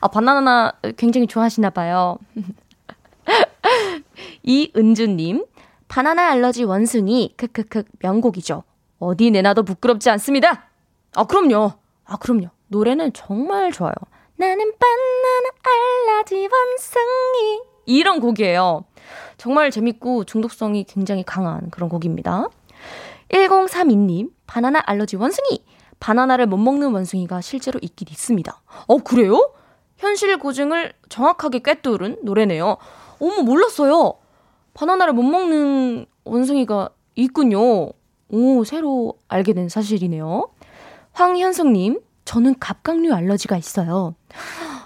아, 0.00 0.08
바나나 0.08 0.72
굉장히 0.96 1.26
좋아하시나 1.26 1.70
봐요. 1.70 2.18
이은주님, 4.42 5.44
바나나 5.88 6.30
알러지 6.30 6.64
원숭이, 6.64 7.34
크크크, 7.36 7.84
명곡이죠. 8.00 8.62
어디 8.98 9.30
내놔도 9.30 9.64
부끄럽지 9.64 10.10
않습니다. 10.10 10.68
아, 11.14 11.24
그럼요. 11.24 11.72
아, 12.04 12.16
그럼요. 12.16 12.48
노래는 12.68 13.12
정말 13.12 13.72
좋아요. 13.72 13.94
나는 14.36 14.72
바나나 14.78 15.50
알러지 15.62 16.36
원숭이. 16.36 17.60
이런 17.86 18.20
곡이에요. 18.20 18.84
정말 19.36 19.70
재밌고 19.70 20.24
중독성이 20.24 20.84
굉장히 20.84 21.22
강한 21.22 21.70
그런 21.70 21.88
곡입니다. 21.88 22.48
1032님, 23.30 24.30
바나나 24.46 24.82
알러지 24.84 25.16
원숭이. 25.16 25.64
바나나를 25.98 26.46
못 26.46 26.58
먹는 26.58 26.92
원숭이가 26.92 27.40
실제로 27.40 27.78
있긴 27.82 28.08
있습니다. 28.10 28.62
어, 28.86 28.96
그래요? 28.98 29.52
현실 29.96 30.36
고증을 30.38 30.92
정확하게 31.08 31.60
꿰뚫은 31.60 32.18
노래네요. 32.22 32.76
어머, 33.20 33.42
몰랐어요. 33.42 34.14
바나나를 34.74 35.14
못 35.14 35.22
먹는 35.22 36.06
원숭이가 36.24 36.90
있군요. 37.14 37.90
오, 38.28 38.64
새로 38.64 39.14
알게 39.28 39.54
된 39.54 39.68
사실이네요. 39.68 40.50
황현숙님, 41.12 42.00
저는 42.24 42.56
갑각류 42.58 43.14
알러지가 43.14 43.56
있어요. 43.56 44.14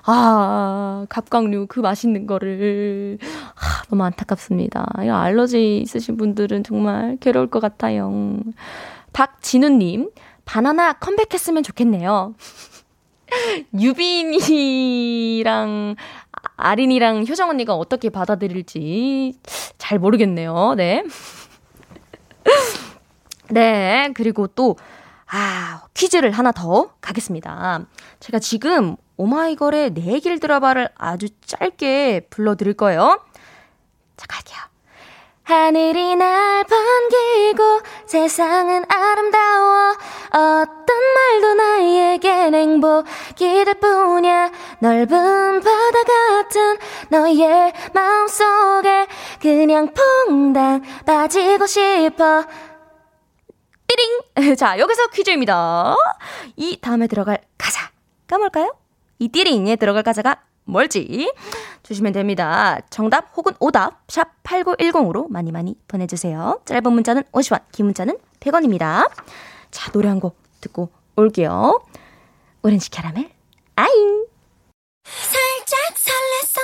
아, 0.05 1.07
갑각류, 1.09 1.67
그 1.67 1.81
맛있는 1.81 2.27
거를. 2.27 3.19
아, 3.55 3.83
너무 3.89 4.05
안타깝습니다. 4.05 4.87
이 5.03 5.09
알러지 5.09 5.79
있으신 5.79 6.17
분들은 6.17 6.63
정말 6.65 7.17
괴로울 7.21 7.49
것 7.49 7.61
같아요. 7.61 8.39
박진우님, 9.13 10.11
바나나 10.45 10.93
컴백했으면 10.95 11.63
좋겠네요. 11.63 12.35
유빈이랑 13.79 15.45
아린이랑 16.57 17.27
효정 17.27 17.51
언니가 17.51 17.75
어떻게 17.75 18.11
받아들일지 18.11 19.35
잘 19.79 19.99
모르겠네요. 19.99 20.75
네. 20.77 21.05
네, 23.51 24.13
그리고 24.15 24.47
또, 24.47 24.77
아, 25.27 25.83
퀴즈를 25.95 26.31
하나 26.31 26.53
더 26.53 26.95
가겠습니다. 27.01 27.87
제가 28.21 28.39
지금 28.39 28.97
오마이걸의 29.17 29.91
내길 29.91 30.39
드라바를 30.41 30.89
아주 30.97 31.29
짧게 31.41 32.29
불러드릴 32.31 32.75
거예요. 32.75 33.21
자, 34.17 34.27
갈게요. 34.29 34.70
하늘이 35.43 36.15
날 36.17 36.65
반기고 36.65 37.81
세상은 38.07 38.85
아름다워. 38.89 39.97
어떤 40.29 40.87
말도 41.15 41.55
나에겐 41.55 42.55
행복이 42.55 43.65
될 43.65 43.75
뿐이야. 43.75 44.51
넓은 44.81 45.61
바다 45.61 46.03
같은 46.05 46.79
너의 47.09 47.73
마음속에 47.93 49.07
그냥 49.41 49.93
퐁당 50.27 50.83
빠지고 51.05 51.67
싶어. 51.67 52.45
띠링! 53.89 54.55
자 54.57 54.79
여기서 54.79 55.09
퀴즈입니다. 55.09 55.97
이 56.57 56.79
다음에 56.81 57.09
들어갈 57.09 57.41
가사가 57.59 58.39
뭘까요? 58.39 58.73
이 59.19 59.29
띠링에 59.29 59.77
들어갈 59.77 60.05
가사가 60.05 60.43
뭘지 60.71 61.33
주시면 61.83 62.13
됩니다. 62.13 62.79
정답 62.91 63.37
혹은 63.37 63.53
오답 63.61 64.03
샵 64.09 64.29
8910으로 64.43 65.29
많이 65.31 65.53
많이 65.53 65.75
보내주세요. 65.89 66.61
짧은 66.65 66.93
문자는 66.93 67.23
50원, 67.33 67.61
긴 67.73 67.87
문자는 67.87 68.19
100원입니다. 68.41 69.11
자, 69.71 69.91
노래 69.93 70.09
한 70.09 70.21
곡 70.21 70.37
듣고 70.61 70.91
올게요. 71.17 71.81
오렌지 72.63 72.91
캐러멜, 72.91 73.31
아잉! 73.77 74.27
살짝 75.05 75.79
설렜어 75.97 76.61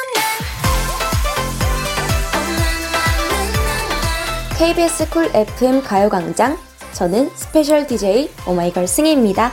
KBS 4.59 5.11
쿨 5.11 5.31
FM 5.35 5.83
가요광장 5.83 6.59
저는 6.93 7.31
스페셜 7.35 7.87
DJ 7.87 8.31
오마이걸 8.47 8.87
승희입니다. 8.87 9.53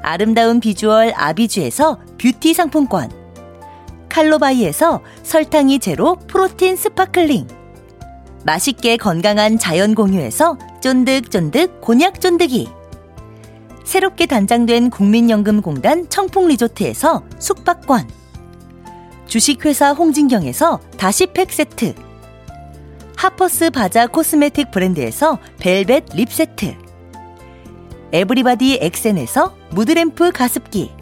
아름다운 0.00 0.60
비주얼 0.60 1.12
아비주에서 1.14 1.98
뷰티 2.18 2.54
상품권. 2.54 3.10
칼로바이에서 4.08 5.02
설탕이 5.22 5.78
제로 5.78 6.16
protein 6.26 6.76
sparkling. 6.76 7.46
맛있게 8.44 8.96
건강한 8.96 9.58
자연 9.58 9.94
공유에서 9.94 10.58
쫀득쫀득 10.80 11.80
곤약 11.80 12.20
쫀득이. 12.20 12.68
새롭게 13.84 14.26
단장된 14.26 14.90
국민연금공단 14.90 16.08
청풍리조트에서 16.08 17.22
숙박권. 17.38 18.08
주식회사 19.26 19.92
홍진경에서 19.92 20.80
다시팩 20.96 21.52
세트. 21.52 21.94
하퍼스 23.16 23.70
바자 23.70 24.06
코스메틱 24.06 24.70
브랜드에서 24.70 25.38
벨벳 25.58 26.04
lip 26.14 26.32
세트. 26.32 26.87
에브리바디 28.12 28.78
엑센에서 28.80 29.54
무드램프 29.70 30.32
가습기. 30.32 30.92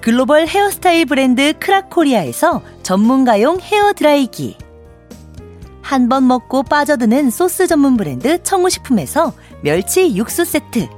글로벌 0.00 0.46
헤어스타일 0.46 1.06
브랜드 1.06 1.54
크라코리아에서 1.58 2.62
전문가용 2.82 3.60
헤어 3.60 3.92
드라이기. 3.92 4.58
한 5.80 6.08
번 6.08 6.26
먹고 6.26 6.62
빠져드는 6.62 7.30
소스 7.30 7.66
전문 7.66 7.96
브랜드 7.96 8.42
청우식품에서 8.42 9.32
멸치 9.62 10.16
육수 10.16 10.44
세트. 10.44 10.88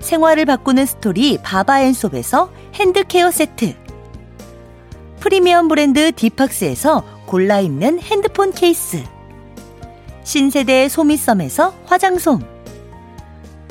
생활을 0.00 0.44
바꾸는 0.44 0.86
스토리 0.86 1.38
바바앤솝에서 1.38 2.50
hand 2.74 3.02
care 3.02 3.30
세트. 3.30 3.74
프리미엄 5.20 5.68
브랜드 5.68 6.12
디팍스에서 6.12 7.02
골라 7.26 7.60
입는 7.60 8.00
핸드폰 8.00 8.52
케이스. 8.52 9.02
신세대 10.24 10.88
소미썸에서 10.88 11.74
화장솜. 11.86 12.53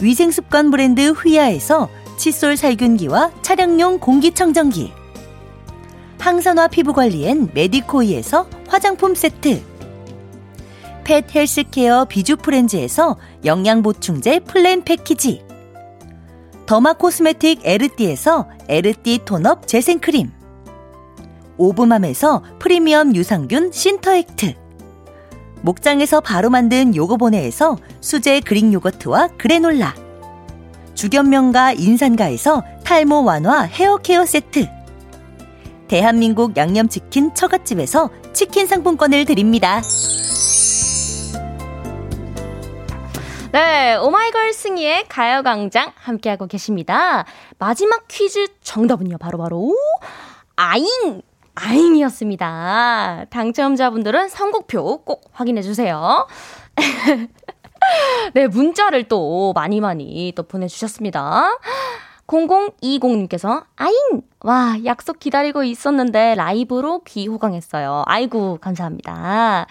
위생습관 0.03 0.69
브랜드 0.69 1.11
휘하에서 1.11 1.89
칫솔 2.17 2.57
살균기와 2.57 3.31
차량용 3.41 3.99
공기청정기. 3.99 4.91
항산화 6.19 6.67
피부관리엔 6.67 7.51
메디코이에서 7.53 8.47
화장품 8.67 9.15
세트. 9.15 9.63
pet 11.05 11.33
healthcare 11.33 12.05
비주프렌즈에서 12.05 13.17
영양보충제 13.45 14.41
플랜 14.41 14.83
패키지. 14.83 15.41
더마 16.65 16.93
코스메틱 16.93 17.61
에르띠에서 17.63 18.49
에르띠 18.67 19.19
톤업 19.25 19.67
재생크림. 19.67 20.31
오브맘에서 21.57 22.43
프리미엄 22.59 23.15
유산균 23.15 23.71
신터액트. 23.71 24.62
목장에서 25.63 26.19
바로 26.21 26.49
만든 26.49 26.95
요거보네에서 26.95 27.77
수제 28.01 28.41
그릭 28.41 28.71
요거트와 28.73 29.29
그래놀라. 29.37 29.95
주견명가 30.93 31.73
인산가에서 31.73 32.63
탈모 32.83 33.23
완화 33.23 33.61
헤어케어 33.61 34.25
세트. 34.25 34.67
대한민국 35.87 36.55
양념치킨 36.57 37.33
처갓집에서 37.33 38.09
치킨 38.33 38.67
상품권을 38.67 39.25
드립니다. 39.25 39.81
네, 43.51 43.95
오마이걸 43.95 44.51
승희의 44.51 45.05
가요광장 45.07 45.91
함께하고 45.95 46.47
계십니다. 46.47 47.25
마지막 47.59 48.07
퀴즈 48.07 48.47
정답은요, 48.61 49.17
바로바로, 49.19 49.49
바로 49.49 49.77
아잉! 50.55 51.21
아잉이었습니다. 51.55 53.25
당첨자분들은 53.29 54.29
선곡표 54.29 55.03
꼭 55.03 55.29
확인해주세요. 55.33 56.27
네, 58.33 58.47
문자를 58.47 59.07
또 59.07 59.53
많이 59.53 59.81
많이 59.81 60.33
또 60.35 60.43
보내주셨습니다. 60.43 61.57
0020님께서, 62.27 63.65
아잉! 63.75 64.21
와, 64.41 64.77
약속 64.85 65.19
기다리고 65.19 65.63
있었는데 65.63 66.35
라이브로 66.35 67.01
귀 67.03 67.27
호강했어요. 67.27 68.03
아이고, 68.05 68.57
감사합니다. 68.61 69.67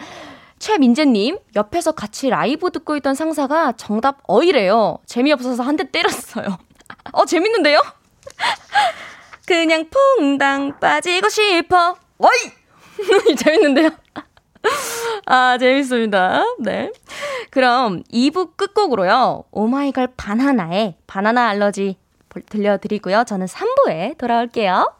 최민재님, 0.59 1.39
옆에서 1.57 1.93
같이 1.93 2.29
라이브 2.31 2.71
듣고 2.71 2.97
있던 2.97 3.15
상사가 3.15 3.73
정답 3.73 4.19
어이래요. 4.29 4.99
재미없어서 5.07 5.63
한 5.63 5.77
대 5.77 5.91
때렸어요. 5.91 6.59
어, 7.13 7.25
재밌는데요? 7.25 7.81
그냥 9.47 9.87
퐁당 10.19 10.79
빠지고 10.79 11.29
싶어. 11.29 11.97
와이! 12.19 12.33
재밌는데요? 13.37 13.91
아, 15.27 15.59
재밌습니다. 15.59 16.45
네. 16.61 16.93
그럼 17.51 18.03
2부 18.05 18.57
끝곡으로요. 18.57 19.45
오마이걸 19.51 20.09
바나나의 20.17 20.97
바나나 21.07 21.49
알러지 21.49 21.97
들려드리고요. 22.49 23.25
저는 23.25 23.47
3부에 23.47 24.17
돌아올게요. 24.19 24.93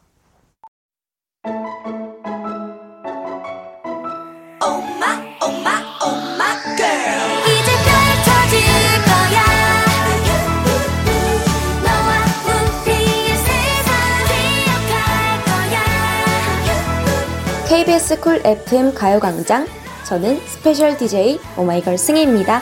KBS 17.73 18.21
쿨 18.21 18.37
FM 18.45 18.93
가요광장. 18.93 19.67
저는 20.07 20.37
스페셜 20.41 20.95
DJ 20.95 21.39
오마이걸 21.57 21.97
승희입니다. 21.97 22.61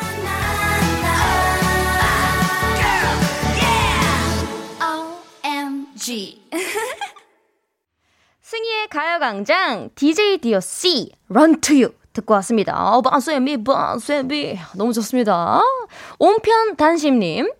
승희의 8.40 8.86
가요광장 8.88 9.90
DJ 9.96 10.38
DOC 10.38 11.10
Run 11.28 11.60
to 11.60 11.74
You 11.74 11.92
듣고 12.12 12.34
왔습니다. 12.34 12.94
어, 12.94 13.02
바세미 13.02 13.64
바세미 13.64 14.60
너무 14.76 14.92
좋습니다. 14.92 15.60
온편 16.20 16.76
단심님 16.76 17.50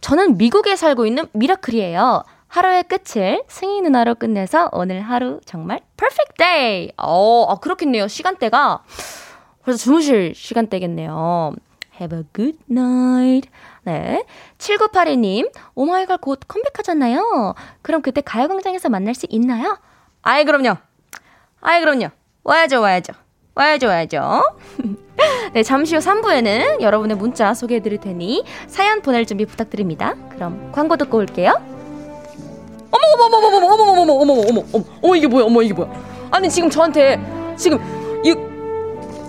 저는 0.00 0.38
미국에 0.38 0.74
살고 0.74 1.04
있는 1.04 1.26
미라클이에요. 1.34 2.24
하루의 2.54 2.84
끝을 2.84 3.42
승희 3.48 3.80
누나로 3.82 4.14
끝내서 4.14 4.68
오늘 4.70 5.00
하루 5.00 5.40
정말 5.44 5.80
perfect 5.96 6.34
day. 6.38 6.92
어, 6.96 7.46
아, 7.48 7.56
그렇겠네요. 7.56 8.06
시간대가 8.06 8.84
벌써 9.64 9.76
주무실 9.76 10.36
시간대겠네요. 10.36 11.54
Have 12.00 12.16
a 12.16 12.24
good 12.32 12.58
night. 12.70 13.50
네. 13.82 14.24
7982님, 14.58 15.50
오마이걸 15.74 16.18
곧 16.18 16.38
컴백하잖아요. 16.46 17.54
그럼 17.82 18.02
그때 18.02 18.20
가요광장에서 18.20 18.88
만날 18.88 19.16
수 19.16 19.26
있나요? 19.30 19.76
아이, 20.22 20.44
그럼요. 20.44 20.76
아이, 21.60 21.80
그럼요. 21.80 22.10
와야죠, 22.44 22.80
와야죠. 22.80 23.14
와야죠, 23.56 23.88
와야죠. 23.88 24.42
네, 25.54 25.64
잠시 25.64 25.96
후 25.96 26.00
3부에는 26.00 26.80
여러분의 26.80 27.16
문자 27.16 27.52
소개해 27.52 27.82
드릴 27.82 27.98
테니 27.98 28.44
사연 28.68 29.02
보낼 29.02 29.26
준비 29.26 29.44
부탁드립니다. 29.44 30.14
그럼 30.30 30.70
광고 30.70 30.96
듣고 30.96 31.18
올게요. 31.18 31.73
어머, 32.94 33.26
어머, 33.26 33.36
어머, 33.36 33.56
어머, 33.56 33.66
어머, 33.66 33.92
어머, 33.92 34.02
어머, 34.02 34.12
어머, 34.12 34.32
어머, 34.48 34.62
어머, 34.72 34.84
어머, 35.02 35.16
이게 35.16 35.26
뭐야, 35.26 35.44
어머, 35.44 35.62
이게 35.62 35.74
뭐야. 35.74 35.88
아니, 36.30 36.48
지금 36.48 36.70
저한테, 36.70 37.18
지금, 37.56 37.78
이, 38.24 38.34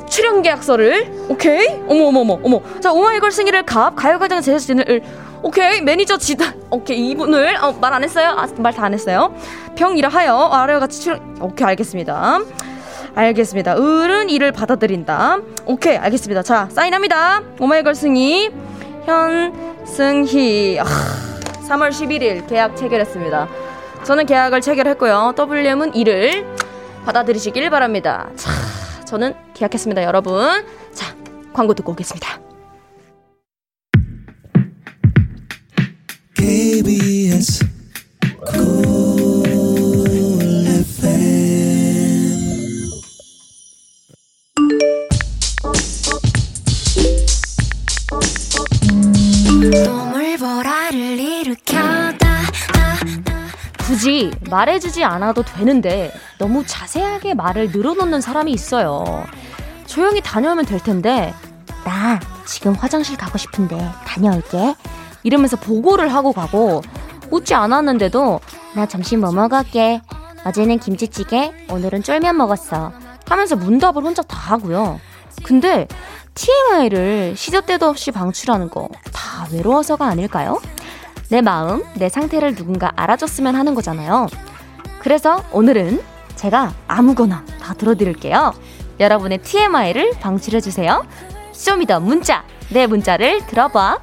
출연 0.10 0.42
계약서를, 0.42 1.26
오케이? 1.30 1.68
어머, 1.88 2.06
어머, 2.06 2.22
어머, 2.22 2.40
어머. 2.44 2.62
자, 2.80 2.92
오마이걸 2.92 3.32
승희를 3.32 3.64
갑, 3.64 3.96
가요광장 3.96 4.42
제작진을, 4.42 5.02
오케이, 5.42 5.82
매니저 5.82 6.18
지단, 6.18 6.54
오케이, 6.70 7.10
이분을, 7.10 7.58
어, 7.62 7.72
말 7.80 7.94
안 7.94 8.04
했어요? 8.04 8.30
아, 8.38 8.48
말 8.58 8.74
다 8.74 8.84
안 8.86 8.94
했어요? 8.94 9.34
병이라 9.76 10.10
하여, 10.10 10.50
아래와 10.52 10.80
같이 10.80 11.02
출연, 11.02 11.38
오케이, 11.42 11.68
알겠습니다. 11.68 12.40
알겠습니다. 13.16 13.78
을은 13.78 14.30
이를 14.30 14.52
받아들인다. 14.52 15.38
오케이, 15.66 15.96
알겠습니다. 15.98 16.44
자, 16.44 16.68
사인합니다. 16.72 17.42
오마이걸 17.60 17.96
승희, 17.96 18.50
현승희. 19.06 20.80
아, 20.80 20.86
3월 21.68 21.90
11일 21.90 22.48
계약 22.48 22.76
체결했습니다. 22.76 23.48
저는 24.04 24.26
계약을 24.26 24.62
체결했고요. 24.62 25.34
WM은 25.38 25.96
이를 25.96 26.46
받아들이시길 27.06 27.70
바랍니다. 27.70 28.30
자, 28.36 28.52
저는 29.06 29.34
계약했습니다, 29.54 30.04
여러분. 30.04 30.64
자, 30.94 31.16
광고 31.54 31.74
듣고 31.74 31.94
오겠습니다. 31.94 32.40
KBS 36.36 37.66
굳이 53.96 54.30
말해주지 54.50 55.06
않아도 55.06 55.42
되는데 55.42 56.12
너무 56.38 56.66
자세하게 56.68 57.34
말을 57.34 57.72
늘어놓는 57.72 58.20
사람이 58.20 58.52
있어요. 58.52 59.24
조용히 59.88 60.20
다녀오면 60.22 60.66
될 60.66 60.82
텐데 60.82 61.34
나 61.86 62.20
지금 62.46 62.74
화장실 62.74 63.16
가고 63.16 63.38
싶은데 63.38 63.78
다녀올게. 64.06 64.76
이러면서 65.24 65.56
보고를 65.56 66.14
하고 66.14 66.34
가고 66.34 66.82
웃지 67.32 67.54
않았는데도 67.54 68.42
나 68.76 68.86
점심 68.86 69.22
뭐 69.22 69.32
먹을게. 69.32 70.02
어제는 70.44 70.80
김치찌개, 70.80 71.54
오늘은 71.72 72.04
쫄면 72.04 72.36
먹었어. 72.36 72.92
하면서 73.30 73.56
문답을 73.56 74.04
혼자 74.04 74.22
다 74.24 74.38
하고요. 74.56 75.00
근데 75.44 75.88
TMI를 76.34 77.36
시도 77.38 77.62
때도 77.62 77.88
없이 77.88 78.12
방출하는 78.12 78.70
거 78.70 78.90
다 79.14 79.48
외로워서가 79.52 80.06
아닐까요? 80.06 80.62
내 81.36 81.42
마음, 81.42 81.84
내 81.96 82.08
상태를 82.08 82.56
누군가 82.56 82.94
알아줬으면 82.96 83.56
하는 83.56 83.76
거잖아요. 83.76 84.28
그래서 85.00 85.44
오늘은 85.52 86.02
제가 86.38 86.74
아무거나 86.88 87.44
다 87.62 87.74
들어드릴게요. 87.74 88.54
여러분의 89.02 89.40
TMI를 89.40 90.12
방출해주세요. 90.22 91.06
Show 91.52 91.73
me 91.73 91.84
the 91.84 92.00
문자, 92.00 92.46
내 92.70 92.88
문자를 92.88 93.46
들어봐. 93.48 94.00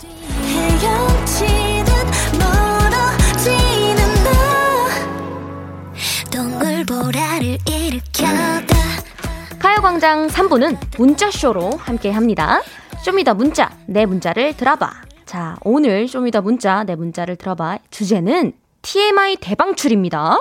가요광장 9.59 10.27
3부는 10.27 10.77
문자쇼로 10.99 11.79
함께 11.79 12.11
합니다. 12.11 12.61
Show 13.03 13.16
me 13.16 13.23
the 13.23 13.33
문자, 13.33 13.71
내 13.87 14.05
문자를 14.05 14.55
들어봐. 14.55 15.12
자, 15.33 15.57
오늘 15.65 16.09
Show 16.09 16.24
me 16.24 16.32
the 16.32 16.43
문자, 16.43 16.85
내 16.85 16.95
문자를 16.95 17.37
들어봐. 17.37 17.79
주제는 17.89 18.53
TMI 18.83 19.37
대방출입니다. 19.37 20.41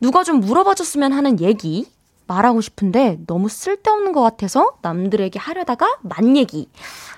누가 0.00 0.24
좀 0.24 0.40
물어봐 0.40 0.74
줬으면 0.74 1.12
하는 1.12 1.38
얘기 1.38 1.86
말하고 2.26 2.60
싶은데 2.60 3.20
너무 3.28 3.48
쓸데없는 3.48 4.10
것 4.10 4.22
같아서 4.22 4.72
남들에게 4.82 5.38
하려다가 5.38 5.98
만 6.00 6.36
얘기. 6.36 6.68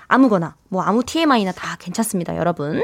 아무거나, 0.07 0.57
뭐 0.69 0.83
아무 0.83 1.03
TMI나 1.03 1.53
다 1.53 1.79
괜찮습니다, 1.81 2.37
여러분. 2.37 2.83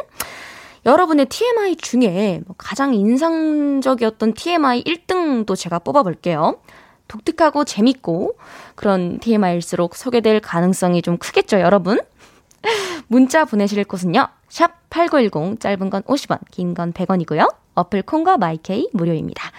여러분의 0.87 1.27
TMI 1.27 1.77
중에 1.77 2.41
뭐 2.47 2.55
가장 2.57 2.95
인상적이었던 2.95 4.33
TMI 4.33 4.85
1등도 4.85 5.55
제가 5.55 5.81
뽑아볼게요. 5.81 6.61
독특하고 7.09 7.67
재밌고 7.67 8.39
그런 8.75 9.19
TMI일수록 9.19 9.95
소개될 9.95 10.41
가능성이 10.41 11.03
좀 11.03 11.19
크겠죠, 11.19 11.61
여러분? 11.61 12.01
문자 13.09 13.44
보내실 13.44 13.85
곳은요. 13.85 14.27
샵 14.48 14.72
8910 14.90 15.61
짧은 15.61 15.90
건 15.90 16.03
50원, 16.03 16.38
긴 16.50 16.74
건 16.74 16.92
100원이고요. 16.92 17.53
어플 17.74 18.03
콩과 18.03 18.38
마이케이 18.38 18.88
무료입니다. 18.92 19.50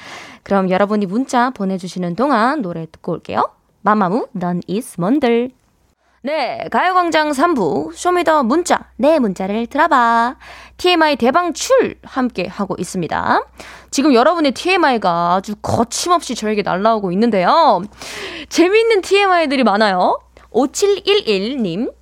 그럼 0.43 0.69
여러분이 0.69 1.05
문자 1.05 1.49
보내주시는 1.49 2.15
동안 2.15 2.61
노래 2.61 2.85
듣고 2.91 3.13
올게요. 3.13 3.49
마마무, 3.81 4.27
넌 4.31 4.61
is 4.69 4.95
뭔들. 4.99 5.51
네, 6.21 6.67
가요광장 6.71 7.31
3부, 7.31 7.93
Show 7.93 8.16
me 8.16 8.27
the 8.27 8.43
문자, 8.43 8.89
내 8.95 9.19
문자를 9.19 9.67
들어봐. 9.67 10.37
TMI 10.77 11.17
대방출 11.17 11.99
함께 12.03 12.47
하고 12.47 12.75
있습니다. 12.79 13.41
지금 13.91 14.13
여러분의 14.15 14.53
TMI가 14.53 15.35
아주 15.35 15.55
거침없이 15.61 16.33
저에게 16.33 16.63
날라오고 16.63 17.11
있는데요. 17.11 17.83
재미있는 18.49 19.01
TMI들이 19.01 19.63
많아요. 19.63 20.19
5711님, 20.51 21.93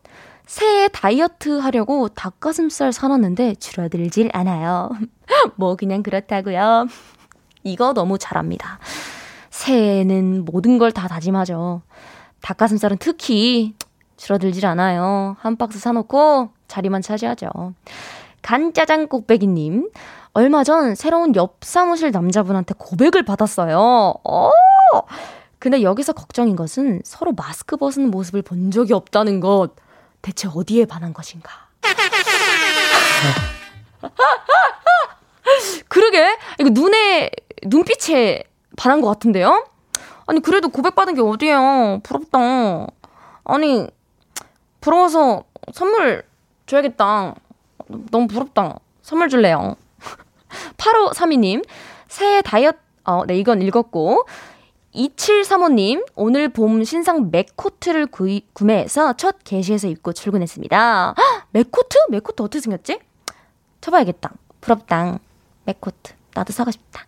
새해 0.45 0.89
다이어트 0.89 1.59
하려고 1.59 2.09
닭가슴살 2.09 2.91
사놨는데 2.91 3.55
줄어들질 3.55 4.29
않아요. 4.33 4.89
뭐 5.55 5.75
그냥 5.75 6.03
그렇다고요. 6.03 6.87
이거 7.63 7.93
너무 7.93 8.17
잘합니다. 8.17 8.79
새해에는 9.49 10.43
모든 10.45 10.77
걸 10.77 10.91
다 10.91 11.07
다짐하죠. 11.07 11.81
닭가슴살은 12.41 12.97
특히 12.99 13.75
줄어들질 14.17 14.65
않아요. 14.65 15.37
한 15.39 15.55
박스 15.55 15.79
사놓고 15.79 16.49
자리만 16.67 17.01
차지하죠. 17.01 17.49
간짜장 18.41 19.07
꼭배기님, 19.07 19.89
얼마 20.33 20.63
전 20.63 20.95
새로운 20.95 21.35
옆 21.35 21.59
사무실 21.61 22.11
남자분한테 22.11 22.73
고백을 22.77 23.23
받았어요. 23.23 23.77
어! 24.23 24.49
근데 25.61 25.81
여기서 25.83 26.13
걱정인 26.13 26.55
것은 26.55 27.01
서로 27.05 27.33
마스크 27.33 27.77
벗은 27.77 28.09
모습을 28.09 28.41
본 28.41 28.71
적이 28.71 28.93
없다는 28.93 29.41
것. 29.41 29.69
대체 30.23 30.47
어디에 30.51 30.85
반한 30.85 31.13
것인가? 31.13 31.51
그러게. 35.87 36.35
이거 36.59 36.71
눈에, 36.71 37.29
눈빛에 37.63 38.43
반한 38.75 39.01
것 39.01 39.07
같은데요? 39.09 39.67
아니, 40.25 40.41
그래도 40.41 40.69
고백받은 40.69 41.13
게 41.13 41.21
어디예요? 41.21 41.99
부럽다. 42.01 42.87
아니, 43.43 43.87
부러워서 44.81 45.43
선물 45.73 46.23
줘야겠다. 46.65 47.35
너무 48.09 48.25
부럽다. 48.25 48.79
선물 49.03 49.29
줄래요? 49.29 49.75
8532님, 50.77 51.63
새해 52.07 52.41
다이어트, 52.41 52.79
어, 53.03 53.27
네, 53.27 53.37
이건 53.37 53.61
읽었고. 53.61 54.25
2735님, 54.93 56.05
오늘 56.15 56.49
봄 56.49 56.83
신상 56.83 57.31
맥코트를 57.31 58.07
구이, 58.07 58.45
구매해서 58.53 59.13
첫 59.13 59.37
게시에서 59.43 59.87
입고 59.87 60.13
출근했습니다. 60.13 61.15
헉, 61.17 61.47
맥코트? 61.51 61.97
맥코트 62.09 62.43
어떻게 62.43 62.59
생겼지? 62.61 62.99
쳐봐야겠다. 63.79 64.31
부럽다. 64.59 65.19
맥코트. 65.65 66.13
나도 66.33 66.51
사고 66.51 66.71
싶다. 66.71 67.05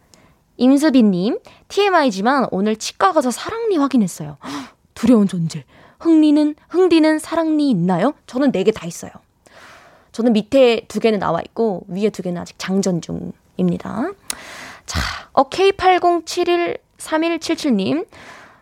임수빈님, 0.57 1.39
TMI지만 1.67 2.47
오늘 2.51 2.75
치과 2.77 3.11
가서 3.11 3.31
사랑니 3.31 3.77
확인했어요. 3.77 4.37
헉, 4.43 4.75
두려운 4.93 5.27
존재. 5.27 5.65
흥리는, 5.99 6.55
흥디는 6.69 7.19
사랑니 7.19 7.69
있나요? 7.69 8.13
저는 8.27 8.51
네 8.51 8.63
개 8.63 8.71
다 8.71 8.85
있어요. 8.85 9.11
저는 10.11 10.33
밑에 10.33 10.85
두 10.87 10.99
개는 10.99 11.19
나와 11.19 11.41
있고, 11.41 11.85
위에 11.87 12.09
두 12.11 12.21
개는 12.21 12.41
아직 12.41 12.57
장전 12.59 13.01
중입니다. 13.01 14.11
자, 14.85 14.99
어, 15.33 15.43
K80713177님. 17.07 18.05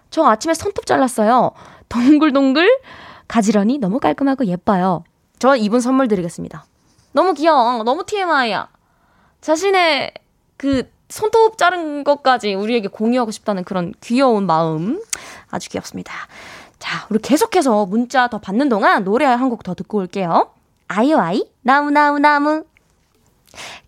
저 0.10 0.26
아침에 0.26 0.54
손톱 0.54 0.86
잘랐어요. 0.86 1.52
동글동글 1.90 2.80
가지런히 3.28 3.78
너무 3.78 4.00
깔끔하고 4.00 4.46
예뻐요. 4.46 5.04
저 5.40 5.56
이분 5.56 5.80
선물 5.80 6.08
드리겠습니다. 6.08 6.66
너무 7.14 7.34
귀여워. 7.34 7.84
너무 7.84 8.06
TMI야. 8.06 8.68
자신의 9.42 10.14
그 10.58 10.90
손톱 11.10 11.58
자른 11.58 12.04
것까지 12.04 12.54
우리에게 12.54 12.88
공유하고 12.88 13.32
싶다는 13.32 13.64
그런 13.64 13.94
귀여운 14.02 14.46
마음. 14.46 15.02
아주 15.50 15.70
귀엽습니다. 15.70 16.14
자, 16.80 17.06
우리 17.10 17.20
계속해서 17.20 17.86
문자 17.86 18.28
더 18.28 18.40
받는 18.40 18.70
동안 18.70 19.04
노래 19.04 19.26
한 19.26 19.50
곡 19.50 19.64
더 19.64 19.74
듣고 19.76 20.00
올게요. 20.00 20.52
아이오아이, 20.88 21.46
너무너무너무. 21.62 22.64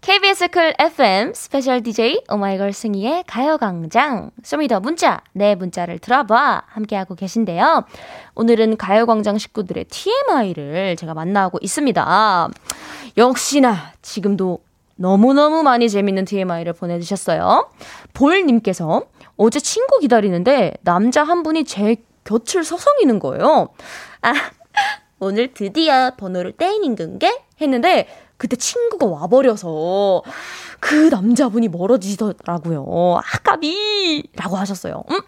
KBS 0.02 0.49
쿨 0.49 0.73
FM 0.78 1.34
스페셜 1.34 1.82
DJ 1.82 2.23
오마이걸 2.30 2.73
승희의 2.73 3.23
가요광장 3.26 4.32
Show 4.43 4.60
Me 4.60 4.69
the 4.69 4.82
문자 4.82 5.21
내 5.32 5.56
문자를 5.56 5.99
들어봐 5.99 6.63
함께하고 6.67 7.15
계신데요. 7.15 7.86
오늘은 8.36 8.78
가요광장 8.78 9.38
식구들의 9.38 9.86
TMI를 9.86 10.95
제가 10.97 11.13
만나고 11.13 11.60
있습니다. 11.62 12.49
역시나 13.17 13.93
지금도 14.02 14.60
너무너무 14.95 15.63
많이 15.63 15.89
재밌는 15.89 16.26
TMI를 16.26 16.73
보내주셨어요. 16.73 17.69
볼님께서 18.13 19.04
어제 19.38 19.60
친구 19.60 19.99
기다리는데 19.99 20.73
남자 20.82 21.23
한 21.23 21.43
분이 21.43 21.63
제 21.63 21.95
곁을 22.26 22.63
서성이는 22.63 23.19
거예요. 23.19 23.69
아, 24.21 24.34
오늘 25.19 25.54
드디어 25.54 26.12
번호를 26.17 26.54
떼이는 26.54 26.95
건게? 26.95 27.41
했는데 27.62 28.08
그때 28.38 28.56
친구가 28.56 29.06
와버려서 29.06 30.24
그 30.80 31.10
남자분이 31.10 31.69
멀어지더라고요. 31.69 33.19
아까비! 33.34 34.28
라고 34.36 34.58
하셨어요. 34.58 35.04
음? 35.12 35.22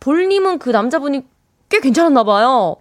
볼님은 0.00 0.58
그 0.58 0.70
남자분이 0.70 1.22
꽤 1.68 1.80
괜찮았나 1.80 2.24
봐요. 2.24 2.76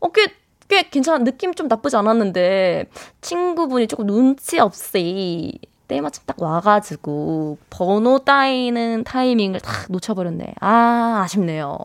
어, 0.00 0.08
꽤, 0.12 0.32
꽤 0.68 0.88
괜찮아. 0.88 1.22
느낌 1.22 1.54
좀 1.54 1.68
나쁘지 1.68 1.96
않았는데, 1.96 2.86
친구분이 3.20 3.86
조금 3.86 4.06
눈치 4.06 4.58
없이 4.58 5.58
때마침 5.86 6.22
딱 6.26 6.40
와가지고, 6.40 7.58
번호 7.68 8.18
따이는 8.20 9.04
타이밍을 9.04 9.60
딱 9.60 9.86
놓쳐버렸네. 9.90 10.54
아, 10.60 11.20
아쉽네요. 11.24 11.78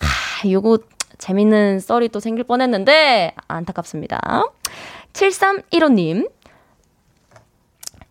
아, 0.00 0.48
요거 0.48 0.78
재밌는 1.18 1.80
썰이 1.80 2.08
또 2.08 2.20
생길 2.20 2.44
뻔했는데, 2.44 3.34
안타깝습니다. 3.46 4.42
7315님. 5.18 6.30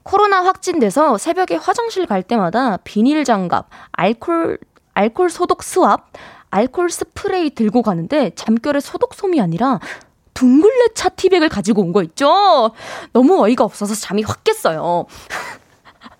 코로나 0.04 0.43
확진돼서 0.43 1.17
새벽에 1.17 1.56
화장실 1.56 2.06
갈 2.06 2.24
때마다 2.24 2.78
비닐 2.78 3.24
장갑, 3.26 3.70
알콜, 3.91 4.58
알콜 4.93 5.30
소독 5.30 5.63
스왑, 5.63 6.00
알콜 6.50 6.89
스프레이 6.89 7.50
들고 7.50 7.82
가는데 7.82 8.32
잠결에 8.36 8.80
소독솜이 8.80 9.41
아니라 9.41 9.80
둥글레 10.34 10.93
차 10.96 11.10
티백을 11.10 11.50
가지고 11.50 11.82
온 11.82 11.91
거 11.91 12.04
있죠? 12.04 12.72
너무 13.12 13.41
어이가 13.43 13.63
없어서 13.65 13.96
잠이 13.96 14.24
확 14.24 14.43
깼어요. 14.46 15.06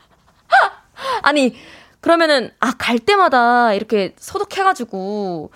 아니, 1.24 1.56
그러면은, 2.02 2.52
아, 2.60 2.74
갈 2.78 3.00
때마다 3.00 3.74
이렇게 3.74 4.16
소독해가지고 4.18 5.52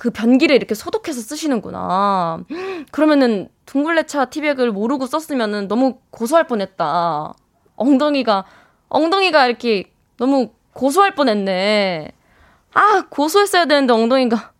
그 0.00 0.08
변기를 0.08 0.56
이렇게 0.56 0.74
소독해서 0.74 1.20
쓰시는구나. 1.20 2.42
그러면은 2.90 3.50
둥글레차 3.66 4.30
티백을 4.30 4.72
모르고 4.72 5.04
썼으면은 5.04 5.68
너무 5.68 5.98
고소할 6.08 6.46
뻔했다. 6.46 7.34
엉덩이가 7.76 8.46
엉덩이가 8.88 9.46
이렇게 9.46 9.92
너무 10.16 10.52
고소할 10.72 11.14
뻔했네. 11.14 12.12
아 12.72 13.04
고소했어야 13.10 13.66
되는데 13.66 13.92
엉덩이가 13.92 14.52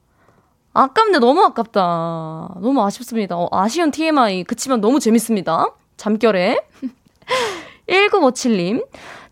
아깝네 0.74 1.20
너무 1.20 1.42
아깝다. 1.42 2.56
너무 2.60 2.84
아쉽습니다. 2.84 3.38
어, 3.38 3.48
아쉬운 3.50 3.90
TMI 3.90 4.44
그치만 4.44 4.82
너무 4.82 5.00
재밌습니다. 5.00 5.74
잠결에 5.96 6.60
1957님 7.88 8.84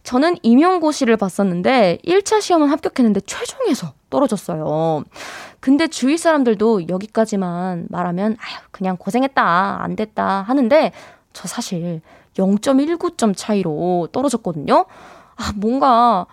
저는 0.09 0.37
임용고시를 0.43 1.19
봤었는데 1.19 1.99
1차 2.03 2.41
시험은 2.41 2.69
합격했는데 2.69 3.21
최종에서 3.27 3.93
떨어졌어요. 4.09 5.05
근데 5.61 5.87
주위 5.87 6.17
사람들도 6.17 6.89
여기까지만 6.89 7.89
말하면 7.91 8.39
아휴 8.41 8.63
그냥 8.71 8.97
고생했다 8.97 9.83
안 9.83 9.97
됐다 9.97 10.45
하는데 10.49 10.93
저 11.35 11.47
사실 11.47 12.01
0.19점 12.39 13.35
차이로 13.37 14.09
떨어졌거든요. 14.11 14.87
아 15.37 15.53
뭔가 15.57 16.25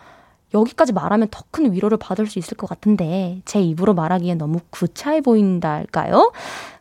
여기까지 0.54 0.94
말하면 0.94 1.28
더 1.30 1.44
큰 1.52 1.74
위로를 1.74 1.98
받을 1.98 2.28
수 2.28 2.40
있을 2.40 2.56
것 2.56 2.68
같은데 2.68 3.42
제 3.44 3.60
입으로 3.60 3.94
말하기엔 3.94 4.38
너무 4.38 4.60
구차해 4.70 5.20
보인다 5.20 5.74
할까요? 5.74 6.32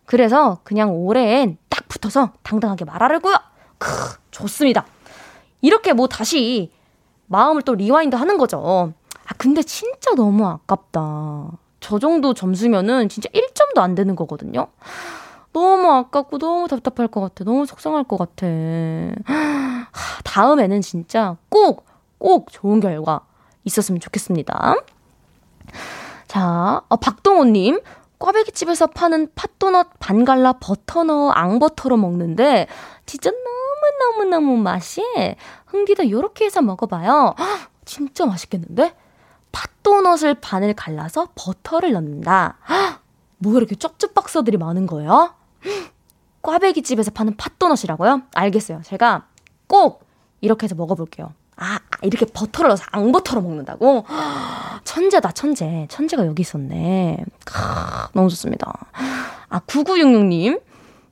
그래서 0.04 0.58
그냥 0.62 0.92
올해엔 0.92 1.58
딱 1.68 1.88
붙어서 1.88 2.34
당당하게 2.44 2.84
말하려고요. 2.84 3.34
크 3.78 3.88
좋습니다. 4.30 4.86
이렇게 5.60 5.92
뭐 5.92 6.06
다시 6.06 6.70
마음을 7.26 7.62
또 7.62 7.74
rewind 7.74 8.16
하는 8.16 8.38
거죠. 8.38 8.92
아 9.26 9.34
근데 9.38 9.62
진짜 9.62 10.14
너무 10.14 10.46
아깝다. 10.46 11.50
저 11.80 11.98
정도 11.98 12.34
점수면은 12.34 13.08
진짜 13.08 13.28
1점도 13.30 13.80
안 13.80 13.94
되는 13.94 14.16
거거든요. 14.16 14.68
너무 15.52 15.90
아깝고 15.90 16.38
너무 16.38 16.66
답답할 16.68 17.08
것 17.08 17.20
같아. 17.20 17.44
너무 17.44 17.66
속상할 17.66 18.04
것 18.04 18.16
같아. 18.16 18.46
다음에는 20.24 20.80
진짜 20.80 21.36
꼭, 21.48 21.86
꼭 22.18 22.50
좋은 22.50 22.80
결과 22.80 23.20
있었으면 23.64 24.00
좋겠습니다. 24.00 24.74
자, 26.26 26.82
어, 26.88 26.96
박동호님. 26.96 27.80
꽈배기집에서 28.18 28.86
파는 28.88 29.28
팥도넛 29.34 29.98
반 29.98 30.24
갈라 30.24 30.54
버터 30.54 31.04
넣어 31.04 31.30
앙버터로 31.30 31.96
먹는데 31.98 32.66
진짜 33.06 33.30
너무너무너무 33.30 34.56
맛있해. 34.56 35.36
흥디도 35.66 36.10
요렇게 36.10 36.46
해서 36.46 36.62
먹어봐요. 36.62 37.34
진짜 37.84 38.26
맛있겠는데? 38.26 38.94
팥도넛을 39.52 40.34
반을 40.40 40.74
갈라서 40.74 41.28
버터를 41.34 41.92
넣는다. 41.92 42.58
뭐가 43.38 43.58
이렇게 43.58 43.74
쪽쪽박사들이 43.74 44.56
많은 44.56 44.86
거예요? 44.86 45.34
꽈배기 46.42 46.82
집에서 46.82 47.10
파는 47.10 47.36
팥도넛이라고요? 47.36 48.22
알겠어요. 48.34 48.82
제가 48.84 49.26
꼭 49.66 50.04
이렇게 50.40 50.64
해서 50.64 50.74
먹어볼게요. 50.74 51.32
아, 51.56 51.78
이렇게 52.02 52.26
버터를 52.26 52.68
넣어서 52.68 52.84
앙버터로 52.90 53.40
먹는다고? 53.42 54.04
천재다, 54.84 55.32
천재. 55.32 55.86
천재가 55.88 56.26
여기 56.26 56.42
있었네. 56.42 57.24
아, 57.54 58.08
너무 58.12 58.28
좋습니다. 58.30 58.86
아, 59.48 59.60
9966님. 59.60 60.60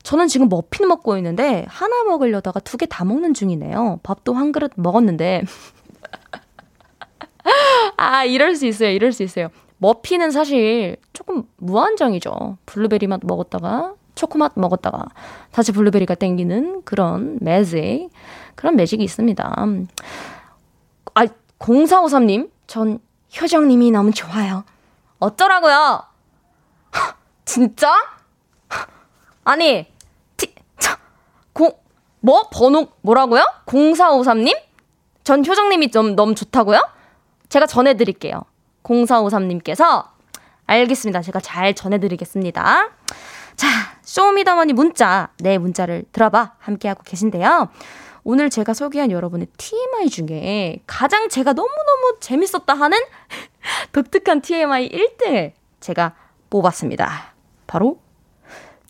저는 0.03 0.29
지금 0.29 0.49
머핀 0.49 0.89
먹고 0.89 1.17
있는데, 1.19 1.65
하나 1.69 2.03
먹으려다가 2.05 2.61
두 2.61 2.77
개 2.77 2.87
다 2.87 3.05
먹는 3.05 3.35
중이네요. 3.35 4.01
밥도 4.03 4.35
한 4.35 4.53
그릇 4.53 4.73
먹었는데, 4.77 5.43
아, 7.97 8.25
이럴 8.25 8.57
수 8.57 8.67
있어요. 8.67 8.91
이럴 8.91 9.13
수 9.13 9.23
있어요. 9.23 9.49
머피는 9.79 10.31
사실 10.31 10.97
조금 11.13 11.45
무한정이죠. 11.57 12.59
블루베리 12.67 13.07
맛 13.09 13.21
먹었다가 13.25 13.95
초코맛 14.15 14.53
먹었다가 14.55 15.07
다시 15.51 15.73
블루베리가 15.73 16.15
땡기는 16.17 16.83
그런 16.85 17.39
매직 17.41 18.11
그런 18.55 18.77
매직이 18.77 19.03
있습니다. 19.03 19.67
아, 21.15 21.27
0453님, 21.59 22.51
전 22.67 22.99
효정님이 23.41 23.91
너무 23.91 24.13
좋아요. 24.13 24.65
어쩌라고요? 25.19 26.03
진짜? 27.45 27.93
아니, 29.45 29.92
뭐? 32.23 32.49
번호, 32.51 32.89
뭐라고요? 33.03 33.45
0453님? 33.67 34.57
전 35.25 35.45
효정님이 35.45 35.91
좀 35.91 36.17
너무 36.17 36.35
좋다고요? 36.35 36.81
제가 37.49 37.67
전해드릴게요. 37.67 38.43
0453님께서 38.85 40.07
알겠습니다. 40.67 41.21
제가 41.21 41.41
잘 41.41 41.75
전해드리겠습니다. 41.75 42.91
자, 43.57 43.69
쇼미더머니 44.03 44.73
문자, 44.73 45.31
내 45.39 45.51
네, 45.51 45.59
문자를 45.59 46.05
들어봐. 46.13 46.55
함께하고 46.59 47.03
계신데요. 47.03 47.69
오늘 48.25 48.51
제가 48.51 48.73
소개한 48.73 49.11
여러분의 49.11 49.49
TMI 49.59 50.09
중에 50.09 50.79
가장 50.87 51.29
제가 51.29 51.53
너무너무 51.53 52.19
재밌었다 52.21 52.73
하는 52.73 52.99
독특한 53.93 54.41
TMI 54.41 54.89
1등을 54.91 55.53
제가 55.81 56.15
뽑았습니다. 56.51 57.35
바로 57.67 58.01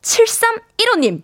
7315님. 0.03 1.23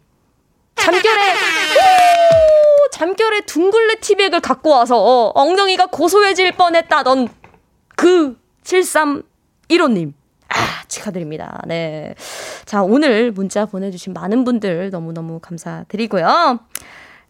잠결에, 0.80 1.32
오! 1.32 2.90
잠결에 2.92 3.40
둥글레 3.42 3.96
티백을 4.00 4.40
갖고 4.40 4.70
와서 4.70 5.32
엉덩이가 5.34 5.86
고소해질 5.86 6.52
뻔했다던 6.52 7.28
그 7.96 8.38
7315님. 8.64 10.12
아, 10.48 10.54
축하드립니다. 10.88 11.60
네. 11.66 12.14
자, 12.64 12.82
오늘 12.82 13.32
문자 13.32 13.66
보내주신 13.66 14.12
많은 14.14 14.44
분들 14.44 14.90
너무너무 14.90 15.40
감사드리고요. 15.40 16.60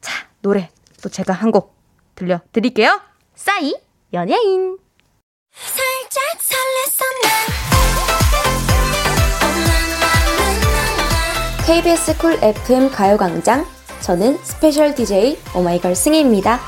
자, 0.01 0.27
노래 0.43 0.71
또 1.03 1.09
제가 1.09 1.33
한 1.33 1.51
곡 1.51 1.77
들려드릴게요. 2.15 3.01
싸이, 3.35 3.75
연예인. 4.13 4.79
살짝 5.53 6.39
KBS 11.69 12.17
쿨 12.17 12.39
FM 12.41 12.91
가요광장. 12.91 13.67
저는 14.01 14.39
스페셜 14.43 14.95
DJ 14.95 15.37
오마이걸 15.55 15.95
승희입니다. 15.95 16.59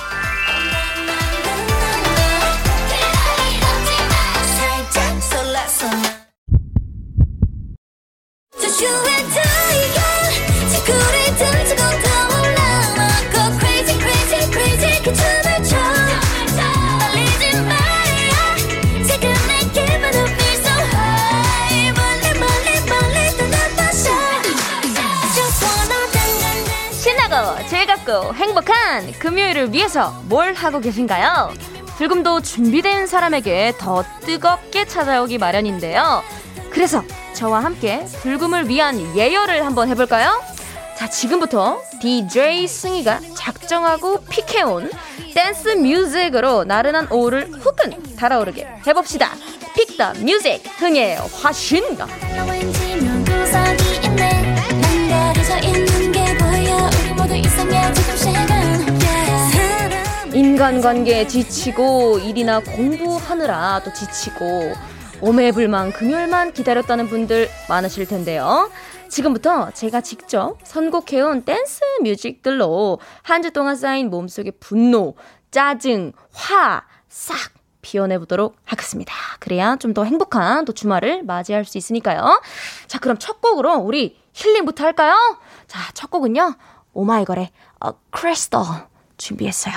위해서 30.01 30.15
뭘 30.25 30.55
하고 30.55 30.81
계신가요? 30.81 31.53
불금도 31.99 32.41
준비된 32.41 33.07
사람에게 33.07 33.75
더 33.79 34.03
뜨겁게 34.23 34.87
찾아오기 34.87 35.37
마련인데요. 35.37 36.23
그래서 36.71 37.05
저와 37.35 37.63
함께 37.63 38.05
불금을 38.23 38.69
위한 38.69 38.99
예열을 39.15 39.67
한번 39.67 39.89
해볼까요? 39.91 40.43
자, 40.97 41.09
지금부터 41.09 41.83
DJ 42.01 42.67
승희가 42.67 43.21
작정하고 43.35 44.23
pick해온 44.25 44.91
댄스 45.35 45.69
뮤직으로 45.69 46.65
나른한 46.65 47.09
오후를 47.11 47.51
후끈 47.51 48.17
달아오르게 48.17 48.67
해봅시다. 48.87 49.33
Pick 49.75 49.97
the 49.99 50.13
Music 50.15 50.63
흥의 50.79 51.19
화신! 51.43 51.85
인간관계에 60.33 61.27
지치고 61.27 62.19
일이나 62.19 62.61
공부하느라 62.61 63.83
또 63.85 63.93
지치고 63.93 64.73
오매불망 65.21 65.93
금요일만 65.93 66.53
기다렸다는 66.53 67.09
분들 67.09 67.49
많으실 67.69 68.07
텐데요. 68.07 68.71
지금부터 69.09 69.71
제가 69.73 70.01
직접 70.01 70.57
선곡해온 70.65 71.43
댄스 71.43 71.81
뮤직들로 72.03 73.01
한 73.23 73.43
주 73.43 73.51
동안 73.51 73.75
쌓인 73.77 74.09
몸속의 74.11 74.53
분노, 74.61 75.15
짜증, 75.51 76.13
화, 76.33 76.85
싹 77.09 77.37
비워내보도록 77.83 78.57
하겠습니다. 78.65 79.13
그래야 79.41 79.77
좀 79.77 79.95
더 79.95 80.05
행복한 80.05 80.65
또 80.65 80.73
주말을 80.73 81.25
맞이할 81.25 81.65
수 81.65 81.77
있으니까요. 81.77 82.41
자, 82.87 82.99
그럼 82.99 83.19
첫 83.19 83.41
곡으로 83.41 83.75
우리 83.79 84.17
힐링부터 84.33 84.85
할까요? 84.85 85.15
자, 85.67 85.81
첫 85.95 86.11
곡은요. 86.11 86.55
오마이걸의 86.93 87.51
어, 87.81 87.91
크리스탈 88.11 88.63
준비했어요. 89.21 89.75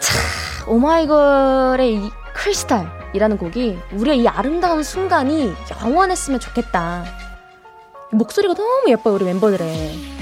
자, 0.00 0.66
오마이걸의 0.66 1.94
이 1.94 2.10
크리스탈이라는 2.34 3.38
곡이 3.38 3.78
우리의 3.92 4.22
이 4.22 4.28
아름다운 4.28 4.82
순간이 4.82 5.54
영원했으면 5.80 6.40
좋겠다. 6.40 7.04
목소리가 8.12 8.54
너무 8.54 8.84
예뻐요, 8.88 9.14
우리 9.14 9.24
멤버들의. 9.24 10.16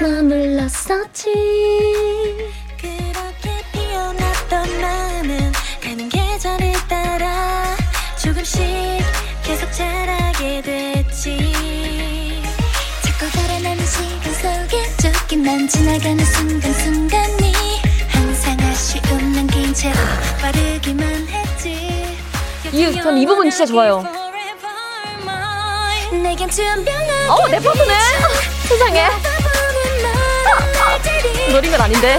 머물렀었지 0.00 2.25
자라게 9.76 10.62
됐지. 10.62 11.52
자꾸 13.02 13.30
달아나는 13.30 13.84
시간 13.86 14.32
속에 14.34 14.96
쫓기만 14.96 15.68
지나가는 15.68 16.24
순간순간이 16.24 17.52
항상 18.08 18.56
아쉬운 18.60 19.32
남긴 19.32 19.74
채로 19.74 19.94
빠르기만 20.40 21.28
했지. 21.28 22.16
이, 22.72 23.00
전 23.02 23.16
이 23.18 23.26
부분 23.26 23.50
진짜 23.50 23.66
좋아요. 23.66 24.04
어, 27.28 27.48
내 27.48 27.58
파트네. 27.58 27.94
세상에. 28.68 29.08
노린 31.52 31.70
건 31.70 31.80
아닌데. 31.82 32.18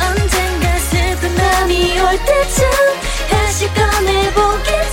언젠가 0.00 0.78
슬픈 0.78 1.34
밤이 1.36 2.00
올 2.00 2.18
때쯤 2.24 2.93
다시 3.28 3.66
꺼내보겠 3.74 4.83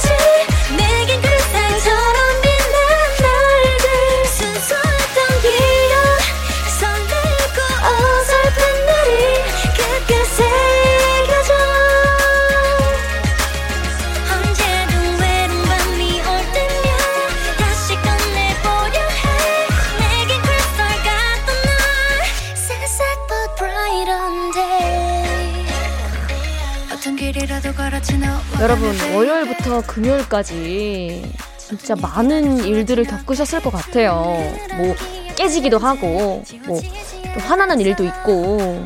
여러분 28.62 28.96
월요일부터 29.16 29.82
금요일까지 29.88 31.34
진짜 31.58 31.96
많은 31.96 32.64
일들을 32.64 33.06
겪으셨을 33.06 33.62
것 33.62 33.72
같아요. 33.72 34.38
뭐 34.78 34.96
깨지기도 35.36 35.80
하고 35.80 36.44
뭐또 36.68 37.40
화나는 37.40 37.80
일도 37.82 38.04
있고 38.04 38.86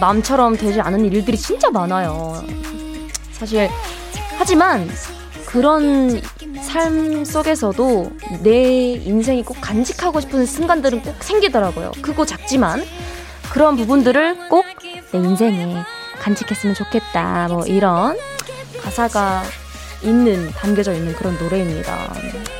마음처럼 0.00 0.56
되지 0.56 0.80
않은 0.80 1.04
일들이 1.04 1.36
진짜 1.36 1.70
많아요. 1.70 2.42
사실 3.32 3.70
하지만 4.38 4.88
그런 5.44 6.20
삶 6.62 7.24
속에서도 7.24 8.10
내 8.42 8.92
인생이 8.92 9.44
꼭 9.44 9.58
간직하고 9.60 10.20
싶은 10.20 10.46
순간들은 10.46 11.02
꼭 11.02 11.22
생기더라고요. 11.22 11.92
크고 12.02 12.26
작지만 12.26 12.82
그런 13.52 13.76
부분들을 13.76 14.48
꼭 14.48 14.64
내 15.12 15.18
인생에 15.18 15.76
간직했으면 16.26 16.74
좋겠다. 16.74 17.46
뭐 17.48 17.64
이런 17.66 18.18
가사가 18.82 19.44
있는 20.02 20.50
담겨져 20.50 20.92
있는 20.92 21.14
그런 21.14 21.38
노래입니다. 21.38 22.12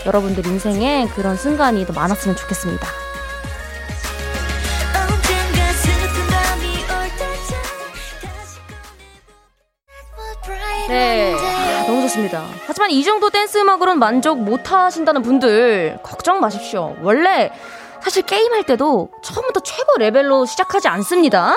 여러분들 0.07 0.47
인생에 0.47 1.09
그런 1.17 1.37
순간이 1.37 1.85
더 1.85 1.93
많았으면 1.93 2.37
좋겠습니다. 2.37 2.87
네, 10.89 11.35
아, 11.35 11.87
너무 11.89 12.03
좋습니다. 12.03 12.45
하지만 12.65 12.93
이 12.93 13.03
정도 13.03 13.31
댄스 13.31 13.59
음악으로는 13.59 13.99
만족 13.99 14.39
못 14.41 14.71
하신다는 14.71 15.23
분들 15.23 15.99
걱정 16.05 16.39
마십시오. 16.39 16.97
원래 17.03 17.51
사실 18.01 18.23
게임할 18.23 18.63
때도 18.63 19.11
처음부터 19.25 19.61
최고 19.65 19.99
레벨로 19.99 20.47
시작하지 20.47 20.87
않습니다. 20.87 21.57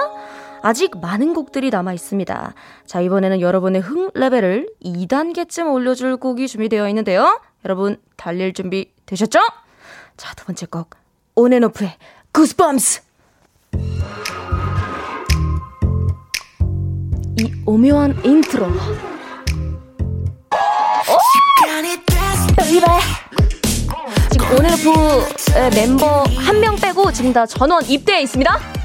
아직 0.62 1.00
많은 1.00 1.34
곡들이 1.34 1.70
남아 1.70 1.94
있습니다. 1.94 2.54
자, 2.86 3.02
이번에는 3.02 3.42
여러분의 3.42 3.82
흥 3.82 4.10
레벨을 4.14 4.70
2단계쯤 4.84 5.72
올려줄 5.74 6.18
곡이 6.18 6.48
준비되어 6.48 6.88
있는데요. 6.90 7.40
여러분, 7.66 7.98
달릴 8.18 8.54
준비 8.54 8.92
되셨죠? 9.06 9.40
자, 10.18 10.34
두 10.36 10.46
번째 10.46 10.66
곡. 10.68 10.90
온앤오프의 11.36 11.96
Goosebumps! 12.32 13.02
이 17.42 17.54
오묘한 17.66 18.20
인트로. 18.26 18.66
어? 18.66 18.70
지금 24.32 24.48
온앤오프 24.58 24.90
멤버 25.76 26.24
한 26.38 26.60
명 26.60 26.76
빼고 26.76 27.12
지금 27.14 27.32
다 27.32 27.46
전원 27.46 27.84
입대해 27.86 28.22
있습니다. 28.24 28.79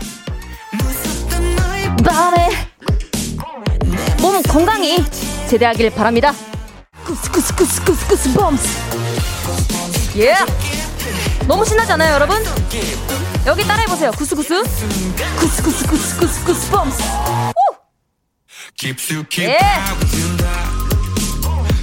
건강히 4.55 5.05
제대하길 5.49 5.91
바랍니다. 5.91 6.33
구스구스구스구스구스 7.05 8.33
범스. 8.35 8.69
예. 10.19 10.37
너무 11.49 11.65
신나지 11.65 11.91
않아요, 11.91 12.15
여러분? 12.15 12.41
여기 13.47 13.67
따라해 13.67 13.85
보세요. 13.87 14.13
구스구스. 14.13 14.63
구스구스구스구스구스 15.41 16.71
범스. 16.71 17.03
예. 19.41 19.59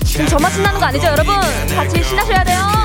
지금 0.06 0.28
저만 0.28 0.50
신나는 0.54 0.80
거 0.80 0.86
아니죠, 0.86 1.08
여러분? 1.08 1.36
같이 1.76 2.02
신나셔야 2.02 2.46
돼요. 2.46 2.81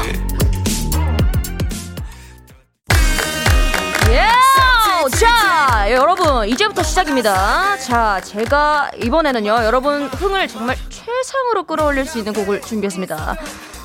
자, 5.87 5.93
여러분, 5.93 6.49
이제부터 6.49 6.82
시작입니다. 6.82 7.78
자, 7.78 8.20
제가 8.20 8.91
이번에는요, 9.05 9.51
여러분 9.62 10.09
흥을 10.09 10.49
정말 10.49 10.76
최상으로 10.89 11.62
끌어올릴 11.62 12.05
수 12.07 12.18
있는 12.18 12.32
곡을 12.32 12.61
준비했습니다. 12.62 13.37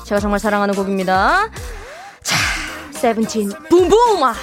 제가 0.06 0.20
정말 0.20 0.40
사랑하는 0.40 0.74
곡입니다. 0.74 1.48
자, 2.24 2.36
세븐틴, 2.90 3.52
붐붐! 3.70 4.24
아. 4.24 4.34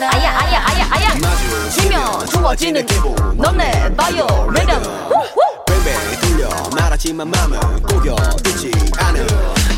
아야 0.00 0.38
아야 0.38 0.64
아야 0.66 0.88
아야 0.90 1.70
주면 1.70 2.26
좋아지는 2.28 2.86
너네 3.36 3.94
바이오 3.94 4.26
말 4.46 4.66
하지만 7.04 7.28
맘은 7.32 7.58
꼬여있지 7.82 8.70
않아. 8.96 9.26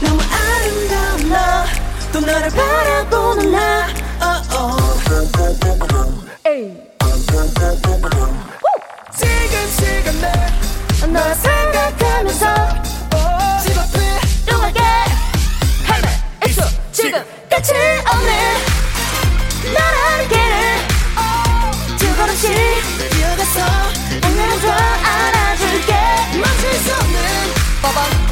너무 0.03 0.21
아름다운 0.21 1.31
너또 1.31 2.21
너를 2.21 2.51
바라보는 2.51 3.51
나. 3.51 3.87
헤매있어? 16.43 16.63
지금 16.93 17.25
끝이 17.49 17.79
없네 18.07 18.75
뛰어가서 22.99 23.61
오늘은 24.27 24.61
더 24.61 24.71
안아줄게. 24.73 25.95
멈출 26.39 26.73
수 26.75 26.95
없는 26.95 27.21
빠밤 27.83 28.24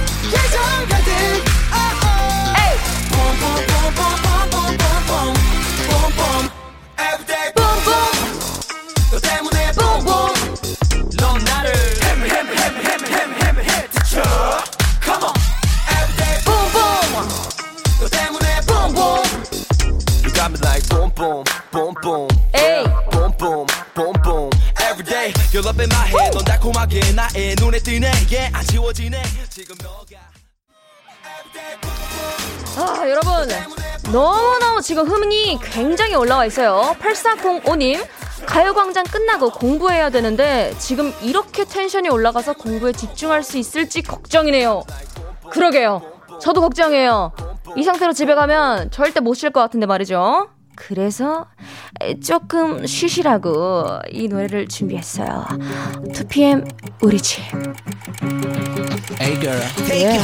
굉장히 35.62 36.14
올라와 36.14 36.46
있어요. 36.46 36.94
8405님. 37.00 38.04
가요광장 38.46 39.04
끝나고 39.04 39.50
공부해야 39.50 40.10
되는데 40.10 40.74
지금 40.78 41.14
이렇게 41.22 41.64
텐션이 41.64 42.08
올라가서 42.08 42.54
공부에 42.54 42.90
집중할 42.92 43.44
수 43.44 43.56
있을지 43.56 44.02
걱정이네요. 44.02 44.82
그러게요. 45.50 46.02
저도 46.40 46.60
걱정해요. 46.60 47.32
이 47.76 47.84
상태로 47.84 48.12
집에 48.12 48.34
가면 48.34 48.90
절대 48.90 49.20
못 49.20 49.34
쉴 49.34 49.50
것 49.50 49.60
같은데 49.60 49.86
말이죠. 49.86 50.48
그래서 50.74 51.46
조금 52.24 52.84
쉬시라고 52.84 54.00
이 54.10 54.26
노래를 54.26 54.66
준비했어요. 54.66 55.46
2PM 56.12 56.68
우리 57.02 57.18
집. 57.20 57.42
Hey 59.20 59.38
girl 59.40 59.60
Yeah. 59.88 60.18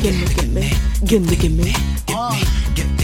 Gimme, 0.00 0.24
gimme, 0.34 0.70
gimme, 1.04 1.36
gimme. 1.36 1.72
Oh 2.16 2.32
yeah 2.74 2.99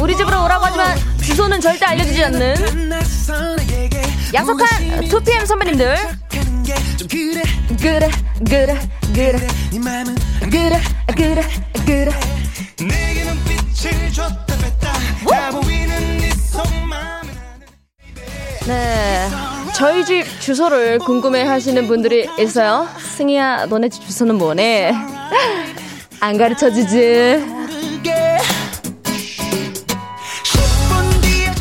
우리 0.00 0.16
집으로 0.16 0.44
오라고 0.44 0.64
하지만 0.64 0.96
주소는 1.22 1.60
절대 1.60 1.86
알려주지 1.86 2.24
않는 2.24 2.90
약속한 4.34 4.68
2PM 5.08 5.46
선배님들. 5.46 5.96
좀 6.96 7.08
그래 7.08 7.42
그래 7.80 8.08
그래. 8.44 8.78
그래 10.50 10.80
그래 11.16 11.42
그래. 11.86 12.10
네 18.66 19.28
저희 19.78 20.04
집 20.04 20.24
주소를 20.40 20.98
궁금해 20.98 21.44
하시는 21.44 21.86
분들이 21.86 22.28
있어요 22.36 22.88
승희야 22.98 23.66
너네 23.66 23.88
집 23.88 24.04
주소는 24.04 24.34
뭐네 24.34 24.92
안 26.18 26.36
10분 30.42 31.22
뒤에 31.22 31.52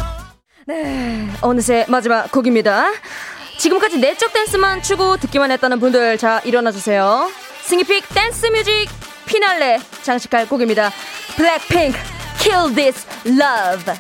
네, 0.66 1.30
어느새 1.42 1.86
마지막 1.88 2.32
곡입니다. 2.32 2.88
지금까지 3.60 4.00
내적 4.00 4.34
댄스만 4.34 4.82
추고 4.82 5.18
듣기만 5.18 5.52
했다는 5.52 5.80
분들 5.80 6.18
자 6.18 6.42
일어나 6.44 6.72
주세요. 6.72 7.30
승희pick 7.62 8.10
댄스 8.16 8.48
뮤직 8.48 8.90
피날레 9.28 9.80
장식할 10.02 10.50
곡입니다. 10.50 10.92
블랙핑크 11.36 12.00
Kill 12.40 12.74
This 12.74 13.06
Love 13.28 13.94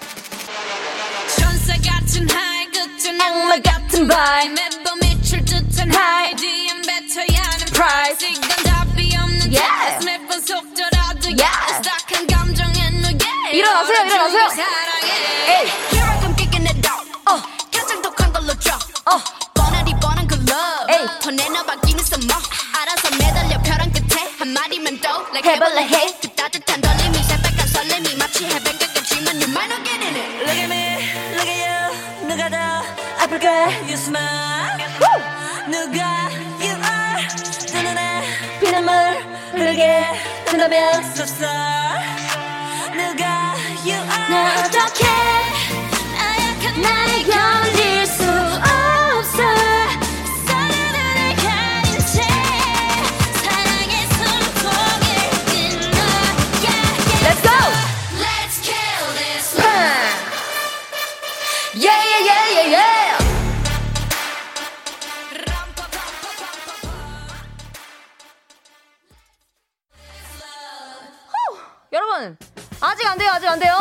악마 3.21 3.57
같은 3.61 4.07
Bye 4.07 4.49
매번 4.49 4.99
미칠 4.99 5.43
듯한 5.43 5.91
high 5.93 6.35
뒤엔 6.35 6.81
뱉어야 6.81 7.41
하는 7.43 7.65
Price. 7.67 8.17
price 8.17 8.29
이건 8.29 8.49
답이 8.63 9.15
없는 9.15 9.39
Yeah. 9.51 9.99
test 9.99 10.05
매번 10.05 10.41
속더라도 10.41 11.27
Yes. 11.29 11.81
딱한 11.83 12.27
감정의 12.27 12.89
노예 13.01 13.25
일어나세요, 13.53 14.05
일어나세요. 14.05 14.49
사랑해 14.49 15.11
에이. 15.47 15.67
Here 15.91 16.05
I 16.09 16.19
come 16.21 16.35
kick 16.35 16.56
in 16.56 16.67
the 16.67 16.87
door 16.89 17.07
어. 17.29 17.41
가장 17.73 18.01
독한 18.01 18.31
걸로 18.33 18.53
줘 18.59 18.77
어. 19.05 19.19
뻔하디 19.53 19.93
뻔한 20.01 20.27
그 20.27 20.35
love 20.35 20.93
에이. 20.93 21.07
더 21.21 21.31
내놔받기는 21.31 22.03
써머 22.03 22.33
알아서 22.79 23.09
매달려 23.17 23.61
벼랑 23.63 23.91
끝에 23.91 24.29
한마디면 24.39 24.99
또 25.01 25.21
like 25.33 25.51
헤벌레 25.53 25.81
헤벌레 25.81 25.87
해. 25.87 26.07
해 26.07 26.17
그 26.17 26.27
따뜻한 26.35 26.81
떨림 26.81 27.06
더 33.37 33.47
아플까 33.47 33.67
You 33.85 33.93
smile? 33.93 34.77
누가 35.69 36.29
you 36.59 36.73
are? 36.73 37.27
두 37.67 37.81
눈에 37.81 38.23
피눈물 38.59 38.93
흐르게 39.51 40.05
된다면 40.45 41.03
섭섭 41.15 41.47
누가 42.95 43.53
you 43.85 43.93
are? 43.93 44.29
나 44.29 44.65
어떻게 44.65 45.05
나약한 46.13 46.81
날 46.81 46.91
견딜 47.25 47.86
아직 72.81 73.05
안 73.05 73.17
돼요, 73.17 73.31
아직 73.33 73.47
안 73.47 73.59
돼요. 73.59 73.75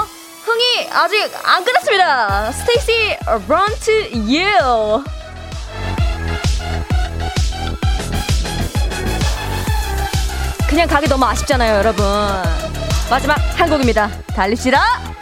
흥이 0.44 0.88
아직 0.92 1.30
안 1.44 1.64
끝났습니다. 1.64 2.52
스테이시, 2.52 3.18
to 3.84 3.94
you. 4.12 5.04
그냥 10.68 10.86
가기 10.88 11.08
너무 11.08 11.24
아쉽잖아요, 11.24 11.76
여러분. 11.76 12.04
마지막 13.08 13.36
한 13.58 13.70
곡입니다. 13.70 14.10
달립시다. 14.34 15.15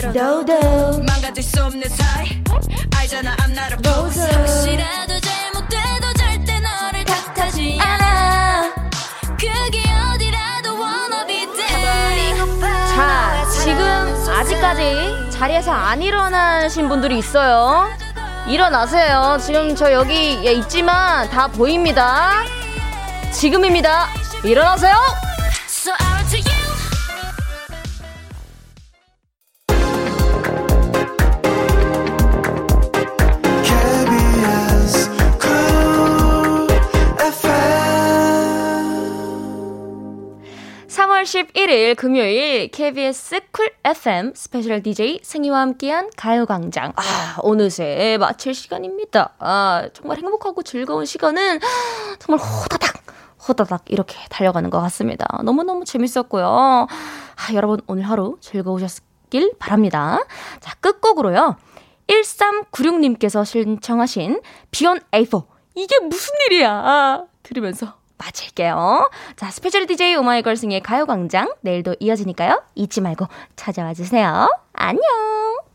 제대로 0.00 0.44
도도. 0.44 1.02
망가질 1.02 1.42
수 1.42 1.64
없는 1.64 1.88
사이 1.88 2.42
알잖아 2.96 3.34
I'm 3.36 3.50
not 3.50 3.74
a 3.74 3.92
rose 3.92 4.20
혹시라도 4.22 5.18
잘못돼도 5.20 6.12
절대 6.16 6.60
너를 6.60 7.04
탓하지 7.04 7.78
않아 7.80 8.74
그게 9.38 9.80
어디라도 10.14 10.74
wanna 10.80 11.26
be 11.26 11.46
there 11.56 12.38
자, 12.94 13.44
지금 13.62 14.34
아직까지 14.38 15.30
자리에서 15.30 15.72
안 15.72 16.02
일어나신 16.02 16.88
분들이 16.88 17.18
있어요. 17.18 17.88
일어나세요. 18.48 19.38
지금 19.44 19.74
저 19.76 19.92
여기 19.92 20.40
예, 20.44 20.52
있지만 20.54 21.28
다 21.30 21.46
보입니다. 21.48 22.32
지금입니다. 23.32 24.06
일어나세요. 24.44 24.96
11일 41.28 41.94
금요일 41.94 42.68
KBS 42.68 43.40
쿨 43.52 43.70
FM 43.84 44.32
스페셜 44.34 44.82
DJ 44.82 45.20
승희와 45.22 45.60
함께한 45.60 46.08
가요광장. 46.16 46.94
아, 46.96 47.36
어느새 47.42 48.16
마칠 48.18 48.54
시간입니다. 48.54 49.34
아, 49.38 49.90
정말 49.92 50.16
행복하고 50.16 50.62
즐거운 50.62 51.04
시간은 51.04 51.60
정말 52.18 52.42
호다닥, 52.42 53.04
호다닥 53.46 53.84
이렇게 53.88 54.16
달려가는 54.30 54.70
것 54.70 54.80
같습니다. 54.80 55.26
너무너무 55.44 55.84
재밌었고요. 55.84 56.46
아, 56.48 56.86
여러분 57.52 57.82
오늘 57.86 58.04
하루 58.04 58.38
즐거우셨길 58.40 59.52
바랍니다. 59.58 60.24
자, 60.60 60.74
끝곡으로요. 60.80 61.56
1396님께서 62.06 63.44
신청하신 63.44 64.40
B1A4. 64.70 65.44
이게 65.74 65.98
무슨 66.00 66.32
일이야? 66.46 66.70
아, 66.72 67.24
들으면서 67.42 67.97
마칠게요. 68.18 69.10
자, 69.36 69.50
스페셜 69.50 69.86
DJ 69.86 70.16
오마이걸 70.16 70.56
승의 70.56 70.80
가요광장 70.82 71.54
내일도 71.60 71.94
이어지니까요. 72.00 72.62
잊지 72.74 73.00
말고 73.00 73.26
찾아와 73.56 73.94
주세요. 73.94 74.48
안녕! 74.72 75.67